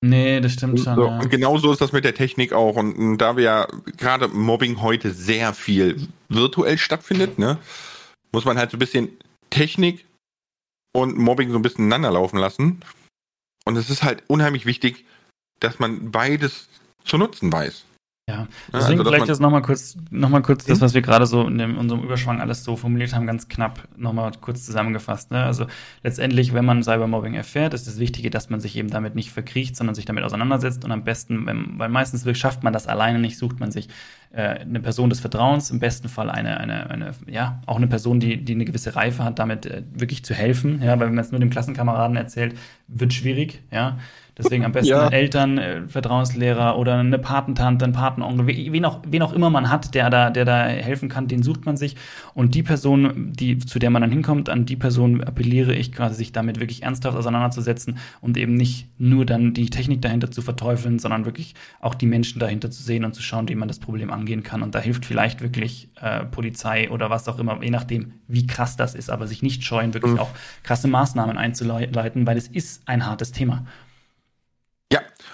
[0.03, 0.95] Nee, das stimmt schon.
[0.95, 1.19] So, ja.
[1.19, 2.75] Und genau so ist das mit der Technik auch.
[2.75, 7.59] Und, und da wir ja gerade Mobbing heute sehr viel virtuell stattfindet, ne,
[8.31, 9.09] muss man halt so ein bisschen
[9.51, 10.05] Technik
[10.93, 12.81] und Mobbing so ein bisschen ineinander laufen lassen.
[13.65, 15.05] Und es ist halt unheimlich wichtig,
[15.59, 16.67] dass man beides
[17.05, 17.85] zu nutzen weiß.
[18.31, 21.47] Ja, deswegen also, vielleicht jetzt nochmal kurz, noch mal kurz das, was wir gerade so
[21.47, 25.31] in dem, unserem Überschwang alles so formuliert haben, ganz knapp nochmal kurz zusammengefasst.
[25.31, 25.43] Ne?
[25.43, 25.65] Also
[26.03, 29.75] letztendlich, wenn man Cybermobbing erfährt, ist das Wichtige, dass man sich eben damit nicht verkriecht,
[29.75, 33.37] sondern sich damit auseinandersetzt und am besten, wenn, weil meistens schafft man das alleine nicht,
[33.37, 33.89] sucht man sich
[34.33, 38.19] äh, eine Person des Vertrauens, im besten Fall eine, eine, eine, ja, auch eine Person,
[38.19, 40.81] die, die eine gewisse Reife hat, damit äh, wirklich zu helfen.
[40.81, 42.57] Ja, weil wenn man es nur dem Klassenkameraden erzählt,
[42.87, 43.97] wird schwierig, ja.
[44.37, 45.09] Deswegen am besten ja.
[45.09, 49.93] Eltern, äh, Vertrauenslehrer oder eine Patentante, ein Patenonkel, wen auch, wen auch immer man hat,
[49.93, 51.97] der da, der da helfen kann, den sucht man sich.
[52.33, 56.15] Und die Person, die, zu der man dann hinkommt, an die Person appelliere ich quasi,
[56.15, 60.97] sich damit wirklich ernsthaft auseinanderzusetzen und eben nicht nur dann die Technik dahinter zu verteufeln,
[60.97, 64.11] sondern wirklich auch die Menschen dahinter zu sehen und zu schauen, wie man das Problem
[64.11, 64.63] angehen kann.
[64.63, 68.77] Und da hilft vielleicht wirklich äh, Polizei oder was auch immer, je nachdem, wie krass
[68.77, 70.19] das ist, aber sich nicht scheuen, wirklich mhm.
[70.19, 70.29] auch
[70.63, 73.65] krasse Maßnahmen einzuleiten, weil es ist ein hartes Thema.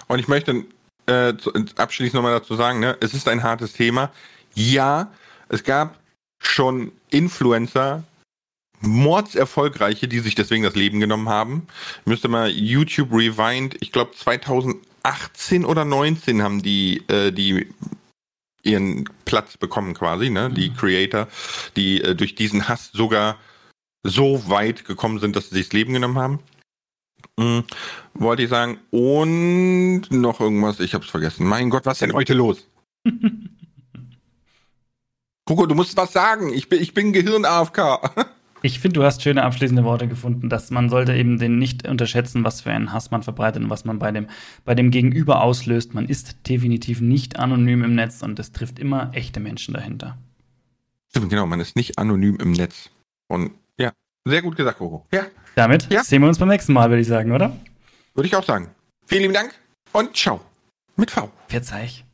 [0.08, 0.64] Und ich möchte
[1.06, 1.34] äh,
[1.76, 4.10] abschließend nochmal dazu sagen, ne, es ist ein hartes Thema.
[4.54, 5.12] Ja,
[5.48, 5.98] es gab
[6.40, 8.04] schon Influencer,
[8.80, 11.66] mordserfolgreiche, die sich deswegen das Leben genommen haben.
[12.00, 17.68] Ich müsste mal YouTube Rewind, ich glaube 2018 oder 19 haben die, äh, die
[18.62, 20.48] ihren Platz bekommen quasi, ne?
[20.48, 20.54] Mhm.
[20.54, 21.28] Die Creator,
[21.76, 23.36] die äh, durch diesen Hass sogar
[24.02, 26.38] so weit gekommen sind, dass sie sich das Leben genommen haben.
[27.38, 27.64] Mhm.
[28.14, 28.78] Wollte ich sagen.
[28.90, 31.46] Und noch irgendwas, ich hab's vergessen.
[31.46, 32.68] Mein Gott, was ist denn heute los?
[35.46, 36.52] Coco, du musst was sagen.
[36.52, 38.00] Ich bin, ich bin Gehirn-AFK.
[38.60, 42.42] Ich finde, du hast schöne abschließende Worte gefunden, dass man sollte eben den nicht unterschätzen,
[42.42, 44.26] was für einen Hass man verbreitet und was man bei dem,
[44.64, 45.94] bei dem Gegenüber auslöst.
[45.94, 50.18] Man ist definitiv nicht anonym im Netz und es trifft immer echte Menschen dahinter.
[51.10, 52.90] Stimmt, genau, man ist nicht anonym im Netz.
[53.28, 53.52] Und
[54.28, 55.06] sehr gut gesagt, Coco.
[55.12, 55.26] Ja.
[55.54, 56.04] Damit ja.
[56.04, 57.56] sehen wir uns beim nächsten Mal, würde ich sagen, oder?
[58.14, 58.70] Würde ich auch sagen.
[59.06, 59.54] Vielen lieben Dank
[59.92, 60.40] und ciao.
[60.96, 61.30] Mit V.
[61.48, 62.07] Verzeih.